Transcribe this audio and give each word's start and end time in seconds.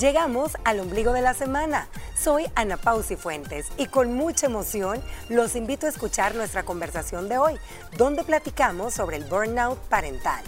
Llegamos 0.00 0.56
al 0.64 0.80
ombligo 0.80 1.12
de 1.12 1.22
la 1.22 1.34
semana. 1.34 1.86
Soy 2.16 2.46
Ana 2.56 2.76
Pausi 2.76 3.14
Fuentes 3.14 3.68
y 3.76 3.86
con 3.86 4.12
mucha 4.12 4.46
emoción 4.46 5.00
los 5.28 5.54
invito 5.54 5.86
a 5.86 5.88
escuchar 5.88 6.34
nuestra 6.34 6.64
conversación 6.64 7.28
de 7.28 7.38
hoy, 7.38 7.58
donde 7.96 8.24
platicamos 8.24 8.92
sobre 8.92 9.18
el 9.18 9.24
burnout 9.24 9.78
parental. 9.88 10.42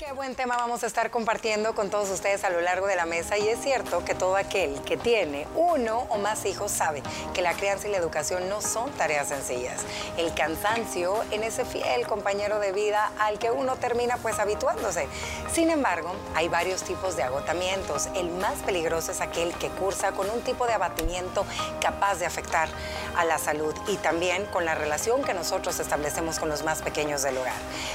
Qué 0.00 0.12
buen 0.12 0.34
tema 0.34 0.56
vamos 0.56 0.82
a 0.82 0.86
estar 0.86 1.10
compartiendo 1.10 1.74
con 1.74 1.90
todos 1.90 2.08
ustedes 2.08 2.42
a 2.44 2.48
lo 2.48 2.62
largo 2.62 2.86
de 2.86 2.96
la 2.96 3.04
mesa 3.04 3.36
y 3.36 3.46
es 3.46 3.60
cierto 3.60 4.02
que 4.02 4.14
todo 4.14 4.34
aquel 4.34 4.80
que 4.80 4.96
tiene 4.96 5.46
uno 5.54 6.06
o 6.08 6.16
más 6.16 6.46
hijos 6.46 6.70
sabe 6.70 7.02
que 7.34 7.42
la 7.42 7.52
crianza 7.52 7.86
y 7.86 7.90
la 7.90 7.98
educación 7.98 8.48
no 8.48 8.62
son 8.62 8.90
tareas 8.92 9.28
sencillas. 9.28 9.82
El 10.16 10.32
cansancio 10.32 11.22
en 11.32 11.44
ese 11.44 11.66
fiel 11.66 12.06
compañero 12.06 12.60
de 12.60 12.72
vida 12.72 13.12
al 13.18 13.38
que 13.38 13.50
uno 13.50 13.76
termina 13.76 14.16
pues 14.16 14.38
habituándose. 14.38 15.06
Sin 15.52 15.68
embargo, 15.68 16.14
hay 16.34 16.48
varios 16.48 16.82
tipos 16.82 17.14
de 17.16 17.22
agotamientos. 17.22 18.08
El 18.14 18.30
más 18.30 18.60
peligroso 18.60 19.12
es 19.12 19.20
aquel 19.20 19.52
que 19.56 19.68
cursa 19.68 20.12
con 20.12 20.30
un 20.30 20.40
tipo 20.40 20.66
de 20.66 20.72
abatimiento 20.72 21.44
capaz 21.82 22.14
de 22.14 22.24
afectar 22.24 22.70
a 23.18 23.26
la 23.26 23.36
salud 23.36 23.74
y 23.86 23.96
también 23.96 24.46
con 24.46 24.64
la 24.64 24.74
relación 24.74 25.22
que 25.22 25.34
nosotros 25.34 25.78
establecemos 25.78 26.38
con 26.38 26.48
los 26.48 26.64
más 26.64 26.80
pequeños 26.80 27.22
del 27.22 27.36
hogar. 27.36 27.52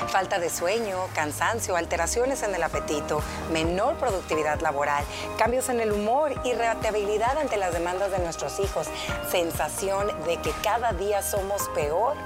Falta 0.09 0.37
de 0.37 0.51
sueño, 0.51 0.99
cansancio, 1.15 1.75
alteración 1.75 1.94
alteraciones 1.95 2.43
en 2.43 2.53
el 2.53 2.61
apetito, 2.61 3.21
menor 3.53 3.95
productividad 3.95 4.59
laboral, 4.59 5.05
cambios 5.37 5.69
en 5.69 5.79
el 5.79 5.93
humor, 5.93 6.33
irritabilidad 6.43 7.37
ante 7.37 7.55
las 7.55 7.71
demandas 7.71 8.11
de 8.11 8.19
nuestros 8.19 8.59
hijos, 8.59 8.87
sensación 9.31 10.07
de 10.25 10.35
que 10.41 10.51
cada 10.61 10.91
día 10.91 11.21
somos 11.21 11.69
peor 11.73 12.17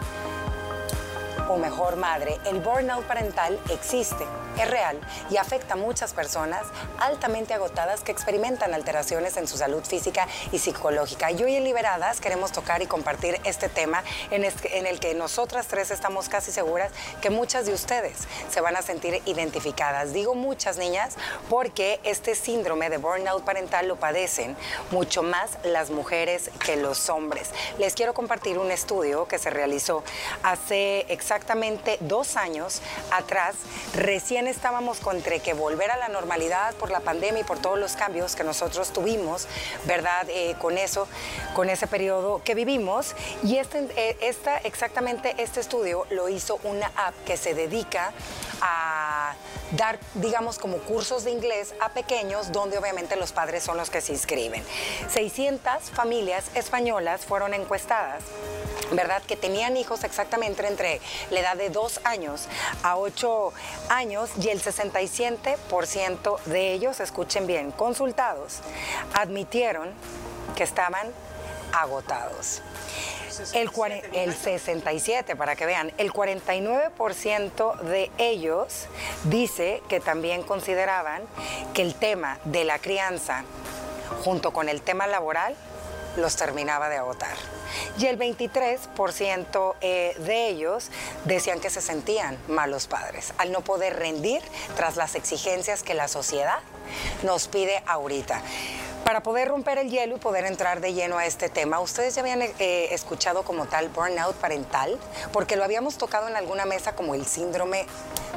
o 1.48 1.58
mejor 1.58 1.98
madre, 1.98 2.40
el 2.46 2.62
burnout 2.62 3.06
parental 3.06 3.60
existe 3.70 4.26
es 4.58 4.70
real 4.70 5.00
y 5.30 5.38
afecta 5.38 5.74
a 5.74 5.78
muchas 5.78 6.14
personas 6.14 6.64
altamente 7.00 7.54
agotadas 7.54 8.02
que 8.02 8.12
experimentan 8.12 8.74
alteraciones 8.74 9.38
en 9.38 9.48
su 9.48 9.58
salud 9.58 9.84
física 9.84 10.28
y 10.52 10.60
psicológica. 10.60 11.32
Y 11.32 11.44
hoy 11.44 11.56
en 11.56 11.64
Liberadas 11.64 12.20
queremos 12.20 12.52
tocar 12.52 12.82
y 12.82 12.88
compartir 12.88 13.40
este 13.44 13.70
tema 13.70 14.04
en, 14.32 14.44
el 14.44 15.00
que 15.00 15.14
nosotras 15.14 15.68
tres 15.68 15.92
estamos 15.92 16.30
casi 16.30 16.52
seguras 16.52 16.92
que 17.22 17.30
muchas 17.30 17.66
de 17.66 17.74
ustedes 17.74 18.18
se 18.50 18.62
van 18.62 18.76
a 18.76 18.82
sentir 18.82 19.22
identificadas. 19.26 20.14
Digo 20.14 20.36
muchas 20.36 20.78
niñas 20.78 21.16
porque 21.50 22.00
este 22.04 22.36
síndrome 22.36 22.90
de 22.90 22.98
burnout 22.98 23.44
parental 23.44 23.88
lo 23.88 23.98
padecen 23.98 24.56
mucho 24.92 25.24
más 25.24 25.52
las 25.64 25.90
mujeres 25.90 26.52
que 26.66 26.76
los 26.76 27.10
hombres. 27.10 27.52
Les 27.78 27.94
quiero 27.94 28.14
compartir 28.14 28.58
un 28.58 28.72
estudio 28.72 29.28
que 29.28 29.38
se 29.40 29.50
realizó 29.50 30.04
hace 30.44 31.06
exactamente 31.10 31.98
dos 32.02 32.36
años 32.36 32.82
atrás, 33.12 33.56
recién 33.94 34.39
estábamos 34.48 35.00
contra 35.00 35.40
que 35.40 35.54
volver 35.54 35.92
a 35.92 35.98
la 35.98 36.10
normalidad 36.10 36.74
por 36.76 36.92
la 36.92 37.00
pandemia 37.02 37.42
y 37.42 37.44
por 37.44 37.60
todos 37.60 37.78
los 37.78 37.94
cambios 37.94 38.36
que 38.36 38.44
nosotros 38.44 38.92
tuvimos, 38.92 39.48
¿verdad? 39.86 40.28
Eh, 40.30 40.56
con 40.60 40.78
eso, 40.78 41.08
con 41.54 41.70
ese 41.70 41.88
periodo 41.88 42.42
que 42.44 42.56
vivimos. 42.56 43.16
Y 43.44 43.58
este, 43.58 43.88
eh, 43.96 44.18
esta, 44.22 44.58
exactamente 44.58 45.36
este 45.38 45.60
estudio 45.60 46.06
lo 46.10 46.30
hizo 46.30 46.60
una 46.64 46.92
app 46.96 47.14
que 47.26 47.38
se 47.38 47.54
dedica 47.54 48.12
a 48.62 49.19
dar, 49.72 50.00
digamos, 50.16 50.60
como 50.60 50.78
cursos 50.80 51.24
de 51.24 51.32
inglés 51.32 51.74
a 51.80 51.90
pequeños, 51.90 52.52
donde 52.52 52.78
obviamente 52.78 53.16
los 53.16 53.32
padres 53.32 53.64
son 53.64 53.78
los 53.78 53.90
que 53.90 54.02
se 54.02 54.14
inscriben. 54.14 54.64
600 55.10 55.92
familias 55.92 56.46
españolas 56.56 57.26
fueron 57.26 57.54
encuestadas 57.54 58.24
¿verdad? 58.92 59.22
Que 59.22 59.36
tenían 59.36 59.78
hijos 59.78 60.04
exactamente 60.04 60.66
entre 60.68 61.00
la 61.30 61.40
edad 61.40 61.56
de 61.56 61.70
2 61.70 62.02
años 62.06 62.48
a 62.84 62.98
8 62.98 63.54
años 63.90 64.32
y 64.42 64.50
el 64.50 64.62
67% 64.62 66.40
de 66.46 66.74
ellos, 66.74 67.00
escuchen 67.00 67.48
bien, 67.48 67.72
consultados, 67.72 68.60
admitieron 69.14 69.90
que 70.56 70.64
estaban 70.64 71.12
agotados. 71.74 72.62
El, 73.54 73.72
el 74.14 74.36
67, 74.36 75.36
para 75.36 75.56
que 75.56 75.66
vean, 75.66 75.94
el 75.98 76.12
49% 76.12 77.80
de 77.82 78.12
ellos 78.18 78.88
dice 79.26 79.82
que 79.88 80.00
también 80.00 80.44
consideraban 80.44 81.24
que 81.74 81.82
el 81.82 81.96
tema 81.96 82.38
de 82.44 82.66
la 82.66 82.80
crianza 82.80 83.44
junto 84.24 84.52
con 84.52 84.68
el 84.68 84.82
tema 84.82 85.08
laboral 85.08 85.56
los 86.18 86.36
terminaba 86.36 86.90
de 86.90 86.98
agotar. 86.98 87.36
Y 87.98 88.08
el 88.08 88.18
23% 88.18 89.76
eh, 89.82 90.16
de 90.20 90.48
ellos 90.48 90.90
decían 91.26 91.60
que 91.60 91.70
se 91.70 91.82
sentían 91.82 92.38
malos 92.48 92.88
padres 92.88 93.34
al 93.38 93.52
no 93.52 93.62
poder 93.62 93.98
rendir 93.98 94.42
tras 94.76 94.96
las 94.96 95.16
exigencias 95.16 95.84
que 95.84 95.94
la 95.94 96.08
sociedad 96.08 96.60
nos 97.24 97.48
pide 97.48 97.84
ahorita. 97.86 98.42
Para 99.04 99.24
poder 99.24 99.48
romper 99.48 99.78
el 99.80 99.90
hielo 99.90 100.18
y 100.18 100.20
poder 100.20 100.46
entrar 100.46 100.82
de 100.82 100.94
lleno 100.94 101.18
a 101.18 101.26
este 101.26 101.50
tema, 101.50 101.80
¿ustedes 101.80 102.16
ya 102.16 102.22
habían 102.22 102.42
eh, 102.42 102.90
escuchado 102.92 103.44
como 103.44 103.66
tal 103.66 103.90
burnout 103.90 104.36
parental? 104.36 105.00
Porque 105.34 105.56
lo 105.56 105.64
habíamos 105.64 105.98
tocado 105.98 106.28
en 106.28 106.36
alguna 106.36 106.66
mesa 106.66 106.96
como 106.96 107.16
el 107.16 107.26
síndrome 107.26 107.86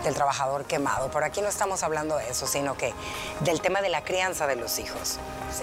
del 0.05 0.15
trabajador 0.15 0.65
quemado. 0.65 1.11
Por 1.11 1.25
aquí 1.25 1.41
no 1.41 1.49
estamos 1.49 1.83
hablando 1.83 2.17
de 2.17 2.29
eso, 2.29 2.47
sino 2.47 2.77
que 2.77 2.93
del 3.41 3.61
tema 3.61 3.83
de 3.83 3.89
la 3.89 4.03
crianza 4.03 4.47
de 4.47 4.57
los 4.57 4.79
hijos. 4.79 5.19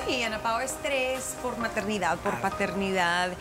Sí, 0.08 0.24
Ana 0.24 0.40
Pao, 0.40 0.60
estrés 0.60 1.36
por 1.42 1.58
maternidad, 1.58 2.18
por 2.20 2.40
paternidad, 2.40 3.32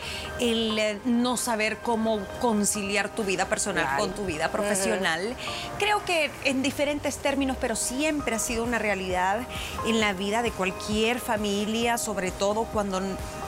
el 0.41 0.79
eh, 0.79 1.01
no 1.05 1.37
saber 1.37 1.79
cómo 1.79 2.21
conciliar 2.41 3.11
tu 3.11 3.25
vida 3.25 3.47
personal 3.47 3.99
con 3.99 4.13
tu 4.13 4.25
vida 4.25 4.51
profesional. 4.51 5.37
Creo 5.79 6.05
que 6.05 6.31
en 6.45 6.63
diferentes 6.63 7.19
términos, 7.19 7.57
pero 7.61 7.77
siempre 7.77 8.35
ha 8.35 8.39
sido 8.39 8.65
una 8.65 8.79
realidad 8.79 9.41
en 9.87 10.01
la 10.01 10.13
vida 10.15 10.43
de 10.43 10.51
cualquier 10.51 11.21
familia, 11.21 11.48
sobre 11.97 12.31
todo 12.31 12.65
cuando 12.65 13.01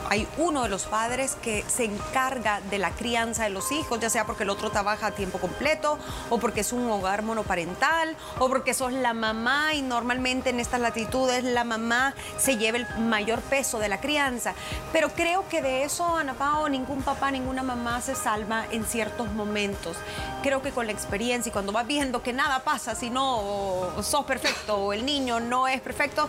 hay 0.09 0.27
uno 0.37 0.63
de 0.63 0.69
los 0.69 0.83
padres 0.83 1.37
que 1.41 1.63
se 1.67 1.85
encarga 1.85 2.59
de 2.69 2.79
la 2.79 2.91
crianza 2.91 3.43
de 3.45 3.49
los 3.49 3.71
hijos, 3.71 3.99
ya 3.99 4.09
sea 4.09 4.25
porque 4.25 4.43
el 4.43 4.49
otro 4.49 4.69
trabaja 4.69 5.07
a 5.07 5.11
tiempo 5.11 5.37
completo 5.37 5.97
o 6.29 6.37
porque 6.37 6.61
es 6.61 6.73
un 6.73 6.89
hogar 6.89 7.21
monoparental 7.21 8.17
o 8.39 8.49
porque 8.49 8.73
sos 8.73 8.91
la 8.91 9.13
mamá 9.13 9.73
y 9.73 9.81
normalmente 9.81 10.49
en 10.49 10.59
estas 10.59 10.81
latitudes 10.81 11.45
la 11.45 11.63
mamá 11.63 12.13
se 12.37 12.57
lleva 12.57 12.77
el 12.77 12.87
mayor 12.99 13.39
peso 13.39 13.79
de 13.79 13.87
la 13.87 14.01
crianza. 14.01 14.53
Pero 14.91 15.09
creo 15.11 15.47
que 15.47 15.61
de 15.61 15.83
eso, 15.83 16.17
Ana 16.17 16.33
Pao, 16.33 16.67
ningún 16.67 17.03
papá, 17.03 17.31
ninguna 17.31 17.63
mamá 17.63 18.01
se 18.01 18.15
salva 18.15 18.65
en 18.69 18.83
ciertos 18.83 19.31
momentos. 19.31 19.95
Creo 20.43 20.61
que 20.61 20.71
con 20.71 20.87
la 20.87 20.91
experiencia 20.91 21.49
y 21.49 21.53
cuando 21.53 21.71
vas 21.71 21.87
viendo 21.87 22.21
que 22.21 22.33
nada 22.33 22.63
pasa 22.65 22.95
si 22.95 23.09
no 23.09 23.93
sos 24.01 24.25
perfecto 24.25 24.75
o 24.75 24.93
el 24.93 25.05
niño 25.05 25.39
no 25.39 25.69
es 25.69 25.79
perfecto, 25.79 26.27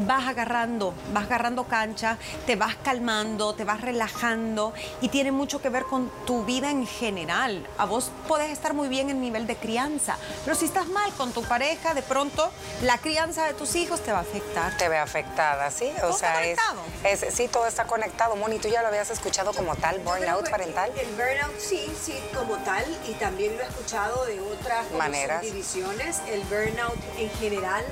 vas 0.00 0.28
agarrando, 0.28 0.94
vas 1.12 1.24
agarrando 1.24 1.64
cancha, 1.64 2.18
te 2.46 2.56
vas 2.56 2.76
calmando, 2.76 3.54
te 3.54 3.64
vas 3.64 3.80
relajando 3.80 4.72
y 5.00 5.08
tiene 5.08 5.32
mucho 5.32 5.60
que 5.60 5.68
ver 5.68 5.84
con 5.84 6.10
tu 6.26 6.44
vida 6.44 6.70
en 6.70 6.86
general. 6.86 7.66
A 7.78 7.84
vos 7.84 8.10
podés 8.26 8.50
estar 8.50 8.74
muy 8.74 8.88
bien 8.88 9.10
en 9.10 9.20
nivel 9.20 9.46
de 9.46 9.56
crianza, 9.56 10.16
pero 10.44 10.56
si 10.56 10.64
estás 10.66 10.88
mal 10.88 11.12
con 11.14 11.32
tu 11.32 11.42
pareja, 11.42 11.94
de 11.94 12.02
pronto 12.02 12.50
la 12.82 12.98
crianza 12.98 13.46
de 13.46 13.54
tus 13.54 13.74
hijos 13.76 14.00
te 14.00 14.12
va 14.12 14.18
a 14.18 14.22
afectar. 14.22 14.76
Te 14.76 14.88
ve 14.88 14.98
afectada, 14.98 15.70
sí. 15.70 15.90
O 16.04 16.12
sea, 16.12 16.44
es, 16.44 16.58
es, 17.04 17.34
sí, 17.34 17.48
todo 17.48 17.66
está 17.66 17.84
conectado. 17.84 18.36
Moni, 18.36 18.58
¿tú 18.58 18.68
ya 18.68 18.82
lo 18.82 18.88
habías 18.88 19.10
escuchado 19.10 19.52
como 19.52 19.76
tal, 19.76 19.98
burnout 20.00 20.48
parental? 20.50 20.92
El, 20.96 21.08
burnout 21.08 21.58
sí, 21.58 21.90
sí, 22.00 22.14
como 22.34 22.56
tal, 22.58 22.84
y 23.08 23.12
también 23.14 23.56
lo 23.56 23.62
he 23.62 23.66
escuchado 23.66 24.24
de 24.26 24.40
otras 24.40 24.90
maneras. 24.92 25.42
Divisiones. 25.42 26.20
El 26.28 26.42
burnout 26.44 26.98
en 27.16 27.30
general 27.38 27.84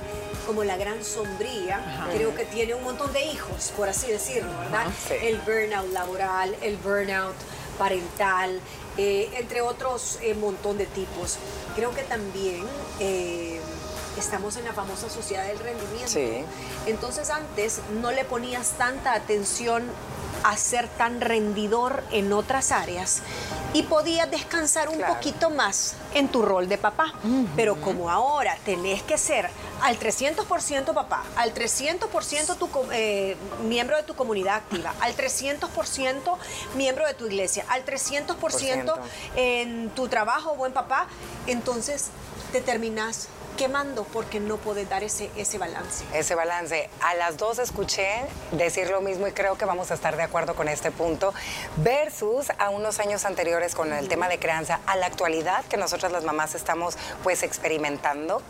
como 0.47 0.65
la 0.65 0.77
gran 0.77 1.05
sombría, 1.05 2.09
creo 2.15 2.35
que 2.35 2.45
tiene 2.45 2.75
un 2.75 2.85
montón 2.85 3.13
de 3.13 3.25
hijos, 3.25 3.73
por 3.77 3.89
así 3.89 4.11
decirlo, 4.11 4.51
¿verdad? 4.59 4.87
El 5.23 5.39
burnout 5.39 5.93
laboral, 5.93 6.57
el 6.63 6.77
burnout 6.77 7.35
parental, 7.79 8.61
eh, 8.97 9.31
entre 9.35 9.61
otros 9.61 10.19
un 10.21 10.27
eh, 10.27 10.35
montón 10.35 10.79
de 10.79 10.87
tipos. 10.87 11.39
Creo 11.75 11.93
que 11.95 12.03
también 12.03 12.65
eh, 13.01 13.61
estamos 14.17 14.57
en 14.57 14.65
la 14.65 14.73
famosa 14.73 15.11
sociedad 15.11 15.47
del 15.47 15.59
rendimiento. 15.59 16.49
Entonces 16.87 17.31
antes 17.31 17.81
no 18.01 18.13
le 18.13 18.25
ponías 18.25 18.71
tanta 18.79 19.13
atención 19.13 19.85
a 20.45 20.57
ser 20.57 20.89
tan 20.89 21.21
rendidor 21.21 22.05
en 22.13 22.33
otras 22.33 22.71
áreas 22.71 23.21
y 23.73 23.83
podías 23.83 24.31
descansar 24.31 24.89
un 24.89 25.01
poquito 25.01 25.51
más 25.51 25.97
en 26.15 26.29
tu 26.29 26.43
rol 26.43 26.69
de 26.69 26.79
papá. 26.79 27.13
Pero 27.57 27.81
como 27.81 28.11
ahora 28.11 28.57
tenés 28.65 29.03
que 29.03 29.19
ser 29.19 29.51
al 29.83 29.99
300% 29.99 30.95
papá, 30.95 31.25
al 31.37 31.53
300% 31.55 32.57
tu, 32.57 32.69
eh, 32.93 33.37
miembro 33.65 33.97
de 33.97 34.03
tu 34.03 34.15
comunidad 34.15 34.57
activa, 34.57 34.95
al 35.01 35.15
300% 35.15 36.39
miembro 36.75 37.07
de 37.07 37.15
tu 37.15 37.27
iglesia, 37.27 37.65
al 37.69 37.85
300% 37.85 38.99
en 39.37 39.91
tu 39.91 40.09
trabajo, 40.09 40.55
buen 40.55 40.73
papá, 40.73 41.07
entonces 41.47 42.09
te 42.53 42.61
terminas 42.61 43.29
quemando 43.57 44.05
porque 44.05 44.39
no 44.39 44.57
puede 44.59 44.85
dar 44.85 45.03
ese, 45.03 45.31
ese 45.37 45.59
balance. 45.59 46.05
Ese 46.13 46.35
balance. 46.35 46.89
A 47.01 47.15
las 47.15 47.37
dos 47.37 47.59
escuché 47.59 48.09
decir 48.53 48.91
lo 48.91 49.01
mismo 49.01 49.27
y 49.27 49.33
creo 49.33 49.57
que 49.57 49.65
vamos 49.65 49.91
a 49.91 49.95
estar 49.95 50.17
de 50.17 50.23
acuerdo 50.23 50.55
con 50.55 50.69
este 50.69 50.91
punto, 50.91 51.33
versus 51.79 52.51
a 52.59 52.71
unos 52.71 53.01
años 53.01 53.25
anteriores 53.25 53.75
con 53.75 53.93
el 53.93 54.09
tema 54.09 54.29
de 54.29 54.39
crianza, 54.39 54.81
a 54.87 54.97
la 54.97 55.07
actualidad 55.07 55.65
que 55.65 55.77
nosotras 55.77 56.13
las 56.13 56.25
mamás 56.25 56.55
estamos 56.55 56.97
pues 57.23 57.43
experimentando 57.43 58.43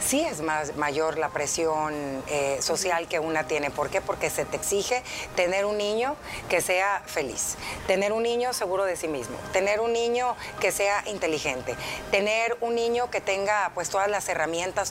sí 0.00 0.20
es 0.20 0.40
más, 0.40 0.76
mayor 0.76 1.18
la 1.18 1.28
presión 1.28 2.22
eh, 2.28 2.58
social 2.60 3.08
que 3.08 3.18
una 3.18 3.46
tiene. 3.46 3.70
¿Por 3.70 3.90
qué? 3.90 4.00
Porque 4.00 4.30
se 4.30 4.44
te 4.44 4.56
exige 4.56 5.02
tener 5.36 5.64
un 5.64 5.76
niño 5.76 6.16
que 6.48 6.60
sea 6.60 7.02
feliz, 7.06 7.56
tener 7.86 8.12
un 8.12 8.22
niño 8.22 8.52
seguro 8.52 8.84
de 8.84 8.96
sí 8.96 9.08
mismo, 9.08 9.36
tener 9.52 9.80
un 9.80 9.92
niño 9.92 10.36
que 10.60 10.72
sea 10.72 11.02
inteligente, 11.06 11.76
tener 12.10 12.56
un 12.60 12.74
niño 12.74 13.10
que 13.10 13.20
tenga 13.20 13.70
pues 13.74 13.90
todas 13.90 14.08
las 14.08 14.28
herramientas, 14.28 14.37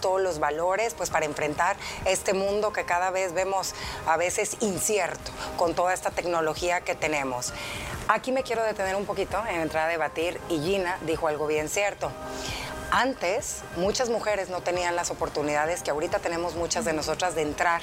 todos 0.01 0.21
los 0.21 0.39
valores 0.39 0.93
pues 0.93 1.09
para 1.09 1.25
enfrentar 1.25 1.77
este 2.05 2.33
mundo 2.33 2.73
que 2.73 2.83
cada 2.83 3.11
vez 3.11 3.33
vemos 3.33 3.73
a 4.05 4.17
veces 4.17 4.57
incierto 4.59 5.31
con 5.55 5.73
toda 5.73 5.93
esta 5.93 6.11
tecnología 6.11 6.81
que 6.81 6.95
tenemos. 6.95 7.53
Aquí 8.09 8.33
me 8.33 8.43
quiero 8.43 8.63
detener 8.63 8.95
un 8.95 9.05
poquito 9.05 9.41
en 9.49 9.61
entrar 9.61 9.85
a 9.85 9.87
debatir 9.89 10.39
y 10.49 10.59
Gina 10.59 10.97
dijo 11.01 11.29
algo 11.29 11.47
bien 11.47 11.69
cierto. 11.69 12.11
Antes, 12.91 13.63
muchas 13.75 14.07
mujeres 14.09 14.47
no 14.47 14.61
tenían 14.61 14.95
las 14.95 15.11
oportunidades 15.11 15.83
que 15.83 15.91
ahorita 15.91 16.19
tenemos 16.19 16.55
muchas 16.55 16.85
de 16.85 16.93
nosotras 16.93 17.35
de 17.35 17.41
entrar 17.41 17.81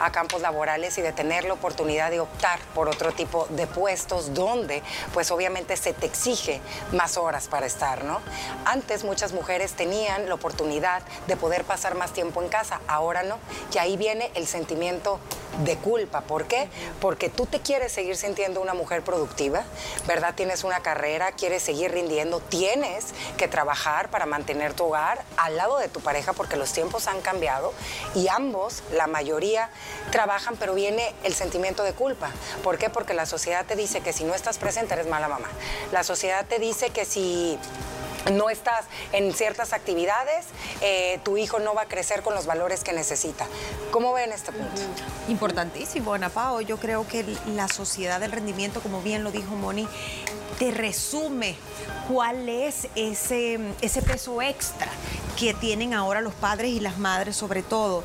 a 0.00 0.10
campos 0.12 0.40
laborales 0.40 0.96
y 0.96 1.02
de 1.02 1.12
tener 1.12 1.44
la 1.44 1.52
oportunidad 1.52 2.10
de 2.10 2.20
optar 2.20 2.58
por 2.74 2.88
otro 2.88 3.12
tipo 3.12 3.46
de 3.50 3.66
puestos 3.66 4.32
donde, 4.32 4.82
pues 5.12 5.30
obviamente 5.30 5.76
se 5.76 5.92
te 5.92 6.06
exige 6.06 6.62
más 6.92 7.18
horas 7.18 7.48
para 7.48 7.66
estar, 7.66 8.04
¿no? 8.04 8.22
Antes 8.64 9.04
muchas 9.04 9.34
mujeres 9.34 9.74
tenían 9.74 10.26
la 10.26 10.34
oportunidad 10.34 11.02
de 11.26 11.36
poder 11.36 11.64
pasar 11.64 11.94
más 11.94 12.14
tiempo 12.14 12.42
en 12.42 12.48
casa, 12.48 12.80
ahora 12.88 13.22
no. 13.24 13.38
Y 13.74 13.78
ahí 13.78 13.98
viene 13.98 14.30
el 14.34 14.46
sentimiento 14.46 15.20
de 15.64 15.76
culpa. 15.76 16.22
¿Por 16.22 16.46
qué? 16.46 16.68
Porque 17.00 17.28
tú 17.28 17.44
te 17.44 17.60
quieres 17.60 17.92
seguir 17.92 18.16
sintiendo 18.16 18.62
una 18.62 18.72
mujer 18.72 19.02
productiva, 19.02 19.64
¿verdad? 20.06 20.34
Tienes 20.34 20.64
una 20.64 20.80
carrera, 20.80 21.32
quieres 21.32 21.62
seguir 21.62 21.92
rindiendo, 21.92 22.40
tienes 22.40 23.06
que 23.36 23.48
trabajar 23.48 24.10
para 24.10 24.24
mantener 24.24 24.45
tu 24.74 24.84
hogar 24.84 25.22
al 25.36 25.56
lado 25.56 25.78
de 25.78 25.88
tu 25.88 26.00
pareja 26.00 26.32
porque 26.32 26.56
los 26.56 26.72
tiempos 26.72 27.06
han 27.08 27.20
cambiado 27.20 27.72
y 28.14 28.28
ambos, 28.28 28.82
la 28.92 29.06
mayoría, 29.06 29.70
trabajan, 30.10 30.56
pero 30.56 30.74
viene 30.74 31.14
el 31.24 31.34
sentimiento 31.34 31.82
de 31.82 31.92
culpa. 31.92 32.30
¿Por 32.62 32.78
qué? 32.78 32.90
Porque 32.90 33.14
la 33.14 33.26
sociedad 33.26 33.64
te 33.66 33.76
dice 33.76 34.00
que 34.00 34.12
si 34.12 34.24
no 34.24 34.34
estás 34.34 34.58
presente 34.58 34.94
eres 34.94 35.08
mala 35.08 35.28
mamá. 35.28 35.48
La 35.92 36.04
sociedad 36.04 36.46
te 36.46 36.58
dice 36.58 36.90
que 36.90 37.04
si 37.04 37.58
no 38.32 38.50
estás 38.50 38.86
en 39.12 39.32
ciertas 39.32 39.72
actividades, 39.72 40.46
eh, 40.80 41.20
tu 41.24 41.36
hijo 41.36 41.58
no 41.58 41.74
va 41.74 41.82
a 41.82 41.86
crecer 41.86 42.22
con 42.22 42.34
los 42.34 42.46
valores 42.46 42.82
que 42.82 42.92
necesita. 42.92 43.46
¿Cómo 43.90 44.12
ven 44.12 44.32
este 44.32 44.52
punto? 44.52 44.80
Importantísimo, 45.28 46.14
Ana 46.14 46.28
Pao. 46.28 46.60
Yo 46.60 46.78
creo 46.78 47.06
que 47.06 47.24
la 47.54 47.68
sociedad 47.68 48.20
del 48.20 48.32
rendimiento, 48.32 48.80
como 48.80 49.00
bien 49.00 49.22
lo 49.22 49.30
dijo 49.30 49.54
Moni, 49.54 49.88
te 50.58 50.70
resume 50.70 51.56
cuál 52.08 52.48
es 52.48 52.88
ese, 52.94 53.58
ese 53.80 54.02
peso 54.02 54.40
extra 54.40 54.88
que 55.36 55.52
tienen 55.54 55.92
ahora 55.92 56.20
los 56.20 56.34
padres 56.34 56.70
y 56.70 56.80
las 56.80 56.98
madres 56.98 57.36
sobre 57.36 57.62
todo. 57.62 58.04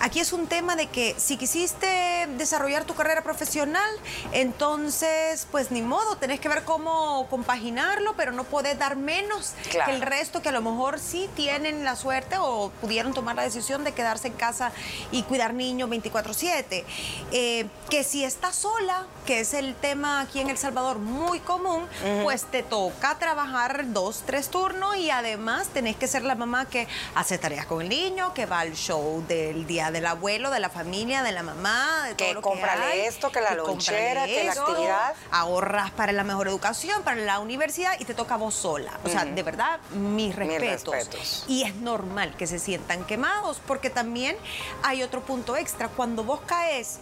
Aquí 0.00 0.18
es 0.18 0.32
un 0.32 0.46
tema 0.46 0.76
de 0.76 0.86
que 0.86 1.14
si 1.18 1.36
quisiste 1.36 2.26
desarrollar 2.38 2.86
tu 2.86 2.94
carrera 2.94 3.22
profesional, 3.22 3.90
entonces 4.32 5.46
pues 5.50 5.70
ni 5.70 5.82
modo, 5.82 6.16
tenés 6.16 6.40
que 6.40 6.48
ver 6.48 6.64
cómo 6.64 7.26
compaginarlo, 7.28 8.14
pero 8.16 8.32
no 8.32 8.44
podés 8.44 8.78
dar 8.78 8.96
menos 8.96 9.52
que 9.70 9.92
el 9.92 10.00
resto 10.00 10.40
que 10.40 10.48
a 10.48 10.52
lo 10.52 10.62
mejor 10.62 10.98
sí 10.98 11.28
tienen 11.34 11.84
la 11.84 11.96
suerte 11.96 12.36
o 12.38 12.72
pudieron 12.80 13.12
tomar 13.12 13.36
la 13.36 13.42
decisión 13.42 13.84
de 13.84 13.92
quedarse 13.92 14.28
en 14.28 14.34
casa 14.34 14.72
y 15.12 15.22
cuidar 15.24 15.52
niños 15.52 15.90
24/7. 15.90 16.86
Eh, 17.32 17.66
que 17.90 18.02
si 18.02 18.24
estás 18.24 18.56
sola, 18.56 19.06
que 19.26 19.40
es 19.40 19.52
el 19.52 19.74
tema 19.74 20.22
aquí 20.22 20.40
en 20.40 20.48
El 20.48 20.56
Salvador 20.56 20.98
muy 20.98 21.40
común, 21.40 21.86
pues 22.22 22.44
te 22.44 22.62
toca 22.62 23.18
trabajar 23.18 23.92
dos, 23.92 24.22
tres 24.26 24.48
turnos 24.48 24.96
y 24.96 25.10
además 25.10 25.68
tenés 25.68 25.96
que 25.96 26.06
ser 26.06 26.22
la 26.22 26.34
mamá 26.34 26.66
que 26.66 26.88
hace 27.14 27.38
tareas 27.38 27.66
con 27.66 27.82
el 27.82 27.88
niño, 27.88 28.32
que 28.34 28.46
va 28.46 28.60
al 28.60 28.74
show 28.74 29.24
del 29.26 29.66
día 29.66 29.90
del 29.90 30.06
abuelo, 30.06 30.50
de 30.50 30.60
la 30.60 30.70
familia, 30.70 31.22
de 31.22 31.32
la 31.32 31.42
mamá, 31.42 32.04
de 32.06 32.14
todo 32.14 32.28
que 32.28 32.34
lo 32.34 32.42
que 32.42 33.06
esto, 33.06 33.30
que 33.30 33.40
la 33.40 33.54
lonchera, 33.54 34.24
que 34.26 34.44
la 34.44 34.52
actividad. 34.52 35.14
Ahorras 35.30 35.90
para 35.90 36.12
la 36.12 36.24
mejor 36.24 36.48
educación, 36.48 37.02
para 37.02 37.20
la 37.20 37.38
universidad 37.38 37.92
y 37.98 38.04
te 38.04 38.14
toca 38.14 38.36
vos 38.36 38.54
sola. 38.54 38.98
O 39.04 39.08
sea, 39.08 39.24
de 39.24 39.42
verdad, 39.42 39.80
mis 39.92 40.34
respetos. 40.34 41.44
Y 41.48 41.62
es 41.62 41.74
normal 41.76 42.34
que 42.36 42.46
se 42.46 42.58
sientan 42.58 43.04
quemados 43.04 43.60
porque 43.66 43.90
también 43.90 44.36
hay 44.82 45.02
otro 45.02 45.20
punto 45.22 45.56
extra. 45.56 45.88
Cuando 45.88 46.24
vos 46.24 46.40
caes, 46.46 46.98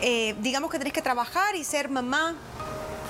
eh, 0.00 0.34
digamos 0.40 0.70
que 0.70 0.78
tenés 0.78 0.92
que 0.92 1.02
trabajar 1.02 1.54
y 1.54 1.64
ser 1.64 1.88
mamá 1.88 2.34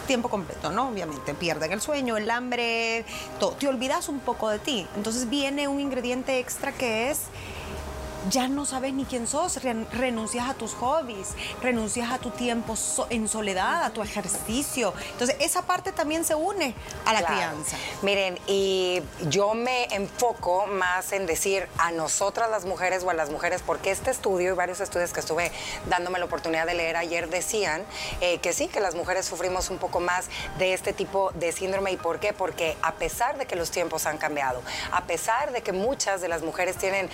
tiempo 0.06 0.28
completo, 0.28 0.70
¿no? 0.70 0.88
Obviamente, 0.88 1.34
pierden 1.34 1.72
el 1.72 1.80
sueño, 1.80 2.16
el 2.16 2.30
hambre, 2.30 3.04
todo. 3.38 3.52
Te 3.52 3.68
olvidas 3.68 4.08
un 4.08 4.20
poco 4.20 4.48
de 4.48 4.58
ti. 4.58 4.86
Entonces 4.96 5.28
viene 5.28 5.68
un 5.68 5.80
ingrediente 5.80 6.38
extra 6.38 6.72
que 6.72 7.10
es 7.10 7.22
ya 8.28 8.48
no 8.48 8.66
sabes 8.66 8.92
ni 8.92 9.04
quién 9.04 9.26
sos, 9.26 9.62
renuncias 9.62 10.48
a 10.48 10.54
tus 10.54 10.74
hobbies, 10.74 11.28
renuncias 11.62 12.10
a 12.10 12.18
tu 12.18 12.30
tiempo 12.30 12.74
en 13.08 13.28
soledad, 13.28 13.84
a 13.84 13.90
tu 13.90 14.02
ejercicio. 14.02 14.92
Entonces, 15.12 15.36
esa 15.40 15.62
parte 15.62 15.92
también 15.92 16.24
se 16.24 16.34
une 16.34 16.74
a 17.06 17.12
la 17.12 17.24
crianza. 17.24 17.76
Miren, 18.02 18.38
y 18.46 19.02
yo 19.28 19.54
me 19.54 19.84
enfoco 19.94 20.66
más 20.66 21.12
en 21.12 21.26
decir 21.26 21.66
a 21.78 21.92
nosotras 21.92 22.50
las 22.50 22.64
mujeres 22.64 23.02
o 23.04 23.10
a 23.10 23.14
las 23.14 23.30
mujeres, 23.30 23.62
porque 23.64 23.90
este 23.90 24.10
estudio 24.10 24.52
y 24.52 24.56
varios 24.56 24.80
estudios 24.80 25.12
que 25.12 25.20
estuve 25.20 25.50
dándome 25.88 26.18
la 26.18 26.24
oportunidad 26.26 26.66
de 26.66 26.74
leer 26.74 26.96
ayer 26.96 27.28
decían 27.28 27.84
eh, 28.20 28.38
que 28.38 28.52
sí, 28.52 28.68
que 28.68 28.80
las 28.80 28.94
mujeres 28.94 29.24
sufrimos 29.26 29.70
un 29.70 29.78
poco 29.78 30.00
más 30.00 30.26
de 30.58 30.74
este 30.74 30.92
tipo 30.92 31.30
de 31.34 31.52
síndrome. 31.52 31.92
¿Y 31.92 31.96
por 31.96 32.20
qué? 32.20 32.32
Porque 32.32 32.76
a 32.82 32.92
pesar 32.94 33.38
de 33.38 33.46
que 33.46 33.56
los 33.56 33.70
tiempos 33.70 34.06
han 34.06 34.18
cambiado, 34.18 34.62
a 34.92 35.04
pesar 35.04 35.52
de 35.52 35.62
que 35.62 35.72
muchas 35.72 36.20
de 36.20 36.28
las 36.28 36.42
mujeres 36.42 36.76
tienen 36.76 37.08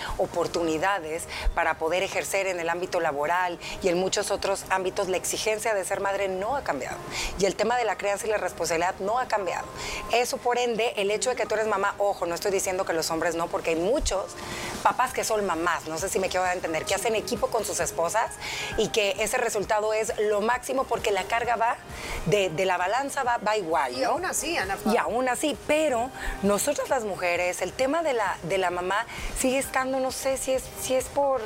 oportunidad 0.97 1.21
para 1.53 1.77
poder 1.77 2.03
ejercer 2.03 2.47
en 2.47 2.59
el 2.59 2.69
ámbito 2.69 2.99
laboral 2.99 3.59
y 3.81 3.89
en 3.89 3.97
muchos 3.97 4.31
otros 4.31 4.65
ámbitos, 4.69 5.07
la 5.07 5.17
exigencia 5.17 5.73
de 5.73 5.83
ser 5.85 6.01
madre 6.01 6.27
no 6.27 6.55
ha 6.55 6.63
cambiado. 6.63 6.97
Y 7.39 7.45
el 7.45 7.55
tema 7.55 7.77
de 7.77 7.85
la 7.85 7.97
crianza 7.97 8.27
y 8.27 8.29
la 8.29 8.37
responsabilidad 8.37 8.95
no 8.99 9.19
ha 9.19 9.27
cambiado. 9.27 9.65
Eso, 10.11 10.37
por 10.37 10.57
ende, 10.57 10.93
el 10.97 11.11
hecho 11.11 11.29
de 11.29 11.35
que 11.35 11.45
tú 11.45 11.55
eres 11.55 11.67
mamá, 11.67 11.95
ojo, 11.97 12.25
no 12.25 12.35
estoy 12.35 12.51
diciendo 12.51 12.85
que 12.85 12.93
los 12.93 13.09
hombres 13.11 13.35
no, 13.35 13.47
porque 13.47 13.71
hay 13.71 13.75
muchos 13.75 14.35
papás 14.83 15.13
que 15.13 15.23
son 15.23 15.45
mamás, 15.45 15.87
no 15.87 15.97
sé 15.97 16.09
si 16.09 16.19
me 16.19 16.29
quiero 16.29 16.45
entender, 16.47 16.85
que 16.85 16.95
hacen 16.95 17.15
equipo 17.15 17.47
con 17.47 17.65
sus 17.65 17.79
esposas 17.79 18.31
y 18.77 18.89
que 18.89 19.15
ese 19.19 19.37
resultado 19.37 19.93
es 19.93 20.13
lo 20.17 20.41
máximo 20.41 20.83
porque 20.85 21.11
la 21.11 21.23
carga 21.23 21.55
va, 21.55 21.77
de, 22.25 22.49
la 22.65 22.77
balanza 22.77 23.23
va, 23.23 23.37
va 23.37 23.57
igual. 23.57 23.93
Y 23.93 24.03
aún 24.03 24.25
así, 24.25 24.57
Ana. 24.57 24.77
Y 24.85 24.97
aún 24.97 25.29
así, 25.29 25.57
pero 25.67 26.09
nosotras 26.43 26.89
las 26.89 27.03
mujeres, 27.03 27.61
el 27.61 27.73
tema 27.73 28.03
de 28.03 28.13
la, 28.13 28.37
de 28.43 28.57
la 28.57 28.69
mamá 28.69 29.05
sigue 29.39 29.57
estando, 29.57 29.99
no 29.99 30.11
sé 30.11 30.37
si 30.37 30.53
es, 30.53 30.63
si 30.87 30.95
es 30.95 31.05
por 31.05 31.41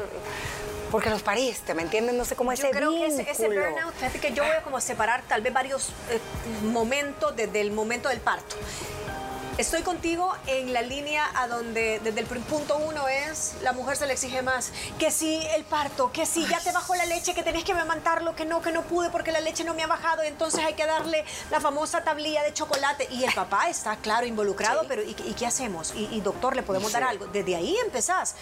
porque 0.91 1.09
los 1.09 1.23
pariste, 1.23 1.73
¿me 1.73 1.83
entienden? 1.83 2.17
No 2.17 2.25
sé 2.25 2.35
cómo 2.35 2.51
ese 2.51 2.63
Yo 2.63 2.71
creo 2.71 2.91
que 2.91 3.05
ese, 3.07 3.47
burnout, 3.47 3.93
fíjate 3.95 4.19
que 4.19 4.33
yo 4.33 4.43
voy 4.43 4.51
a 4.51 4.61
como 4.61 4.81
separar 4.81 5.23
tal 5.27 5.41
vez 5.41 5.53
varios 5.53 5.89
eh, 6.09 6.19
momentos 6.65 7.33
desde 7.35 7.61
el 7.61 7.71
momento 7.71 8.09
del 8.09 8.19
parto. 8.19 8.57
Estoy 9.57 9.81
contigo 9.83 10.33
en 10.47 10.73
la 10.73 10.81
línea 10.81 11.29
a 11.35 11.47
donde 11.47 11.99
desde 11.99 12.21
el 12.21 12.25
punto 12.25 12.77
uno 12.77 13.07
es 13.09 13.55
la 13.61 13.73
mujer 13.73 13.97
se 13.97 14.07
le 14.07 14.13
exige 14.13 14.41
más. 14.41 14.71
Que 14.97 15.11
si 15.11 15.45
el 15.55 15.65
parto, 15.65 16.11
que 16.11 16.25
si 16.25 16.47
ya 16.47 16.59
te 16.61 16.71
bajó 16.71 16.95
la 16.95 17.05
leche, 17.05 17.33
que 17.33 17.43
tenés 17.43 17.65
que 17.65 17.73
amamantarlo, 17.73 18.33
que 18.35 18.45
no, 18.45 18.61
que 18.61 18.71
no 18.71 18.81
pude 18.83 19.09
porque 19.09 19.31
la 19.31 19.41
leche 19.41 19.63
no 19.63 19.73
me 19.73 19.83
ha 19.83 19.87
bajado, 19.87 20.23
y 20.23 20.27
entonces 20.27 20.63
hay 20.63 20.73
que 20.73 20.85
darle 20.85 21.25
la 21.51 21.59
famosa 21.59 22.03
tablilla 22.03 22.43
de 22.43 22.53
chocolate. 22.53 23.07
Y 23.11 23.25
el 23.25 23.33
papá 23.33 23.69
está, 23.69 23.97
claro, 23.97 24.25
involucrado, 24.25 24.85
pero 24.87 25.03
¿y, 25.03 25.13
qué 25.13 25.45
hacemos? 25.45 25.93
Y, 25.95 26.21
doctor, 26.21 26.55
¿le 26.55 26.63
podemos 26.63 26.91
dar 26.93 27.03
algo? 27.03 27.27
Desde 27.27 27.55
ahí 27.55 27.75
empezás 27.83 28.35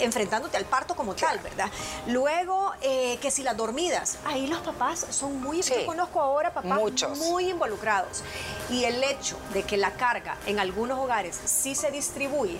enfrentándote 0.00 0.56
al 0.56 0.64
parto 0.64 0.94
como 0.94 1.14
tal, 1.14 1.38
¿verdad? 1.40 1.70
Luego, 2.06 2.72
eh, 2.82 3.18
que 3.20 3.30
si 3.30 3.42
las 3.42 3.56
dormidas, 3.56 4.18
ahí 4.24 4.46
los 4.46 4.60
papás 4.60 5.06
son 5.10 5.40
muy, 5.40 5.62
yo 5.62 5.86
conozco 5.86 6.20
ahora 6.20 6.52
papás 6.52 6.78
muy 7.18 7.50
involucrados. 7.50 8.22
Y 8.70 8.84
el 8.84 9.02
hecho 9.02 9.36
de 9.52 9.62
que 9.62 9.76
la 9.76 9.92
carga 9.92 10.36
en 10.46 10.58
algunos 10.58 10.98
hogares 10.98 11.38
sí 11.44 11.74
se 11.74 11.90
distribuye. 11.90 12.58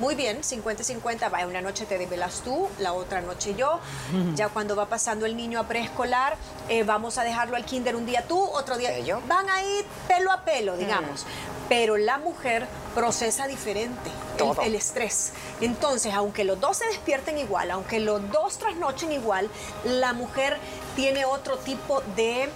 Muy 0.00 0.14
bien, 0.14 0.40
50-50, 0.40 1.30
va, 1.30 1.46
una 1.46 1.60
noche 1.60 1.84
te 1.84 1.98
desvelas 1.98 2.40
tú, 2.42 2.68
la 2.78 2.94
otra 2.94 3.20
noche 3.20 3.54
yo. 3.54 3.80
Ya 4.34 4.48
cuando 4.48 4.74
va 4.74 4.86
pasando 4.86 5.26
el 5.26 5.36
niño 5.36 5.60
a 5.60 5.64
preescolar, 5.64 6.36
eh, 6.68 6.84
vamos 6.84 7.18
a 7.18 7.24
dejarlo 7.24 7.56
al 7.56 7.64
kinder 7.64 7.96
un 7.96 8.06
día 8.06 8.26
tú, 8.26 8.40
otro 8.42 8.78
día 8.78 8.98
yo. 9.00 9.20
Van 9.28 9.48
a 9.50 9.62
ir 9.62 9.84
pelo 10.08 10.32
a 10.32 10.42
pelo, 10.42 10.76
digamos. 10.76 11.26
Pero 11.70 11.96
la 11.96 12.18
mujer 12.18 12.66
procesa 12.94 13.46
diferente 13.46 14.10
el, 14.62 14.74
estrés. 14.74 15.32
Entonces, 15.60 16.14
aunque 16.14 16.44
los 16.44 16.60
dos 16.60 16.78
se 16.78 16.86
despierten 16.86 17.38
igual, 17.38 17.70
aunque 17.70 18.00
los 18.00 18.30
dos 18.30 18.58
trasnochen 18.58 19.12
igual, 19.12 19.48
la 19.84 20.12
mujer 20.12 20.58
tiene 20.96 21.24
otro 21.24 21.56
tipo 21.58 22.02
de, 22.16 22.48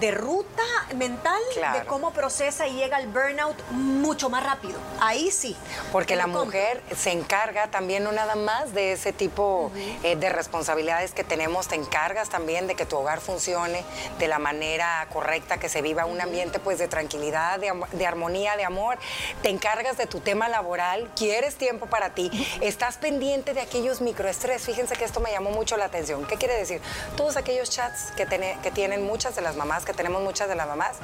de 0.00 0.10
ruta 0.10 0.62
mental 0.96 1.40
de 1.72 1.84
cómo 1.86 2.12
procesa 2.12 2.66
y 2.66 2.74
llega 2.74 2.96
al 2.96 3.06
burnout 3.06 3.56
mucho 3.70 4.30
más 4.30 4.44
rápido. 4.44 4.78
Ahí 5.00 5.30
sí. 5.30 5.56
Porque 5.90 6.16
la 6.16 6.26
mujer 6.26 6.82
se 6.96 7.10
encarga 7.12 7.68
también 7.68 8.04
no 8.04 8.12
nada 8.12 8.34
más 8.34 8.72
de 8.72 8.92
ese 8.92 9.12
tipo 9.12 9.70
eh, 10.02 10.16
de 10.16 10.28
responsabilidades 10.30 11.12
que 11.12 11.24
tenemos, 11.24 11.68
te 11.68 11.76
encargas 11.76 12.28
también 12.28 12.66
de 12.66 12.74
que 12.74 12.86
tu 12.86 12.96
hogar 12.96 13.20
funcione 13.20 13.84
de 14.18 14.28
la 14.28 14.38
manera 14.38 15.06
correcta, 15.12 15.58
que 15.58 15.68
se 15.68 15.82
viva 15.82 16.04
un 16.04 16.20
ambiente 16.20 16.58
pues 16.58 16.78
de 16.78 16.88
tranquilidad, 16.88 17.58
de, 17.58 18.06
armonía, 18.06 18.56
de 18.56 18.61
amor, 18.64 18.98
te 19.42 19.48
encargas 19.48 19.96
de 19.96 20.06
tu 20.06 20.20
tema 20.20 20.48
laboral, 20.48 21.10
quieres 21.16 21.56
tiempo 21.56 21.86
para 21.86 22.14
ti, 22.14 22.30
estás 22.60 22.96
pendiente 22.96 23.54
de 23.54 23.60
aquellos 23.60 24.00
microestrés. 24.00 24.64
Fíjense 24.64 24.94
que 24.96 25.04
esto 25.04 25.20
me 25.20 25.30
llamó 25.30 25.50
mucho 25.50 25.76
la 25.76 25.86
atención. 25.86 26.26
¿Qué 26.26 26.36
quiere 26.36 26.56
decir? 26.56 26.80
Todos 27.16 27.36
aquellos 27.36 27.70
chats 27.70 28.12
que, 28.12 28.26
que 28.26 28.70
tienen 28.70 29.04
muchas 29.04 29.34
de 29.36 29.42
las 29.42 29.56
mamás, 29.56 29.84
que 29.84 29.92
tenemos 29.92 30.22
muchas 30.22 30.48
de 30.48 30.54
las 30.54 30.66
mamás, 30.66 30.96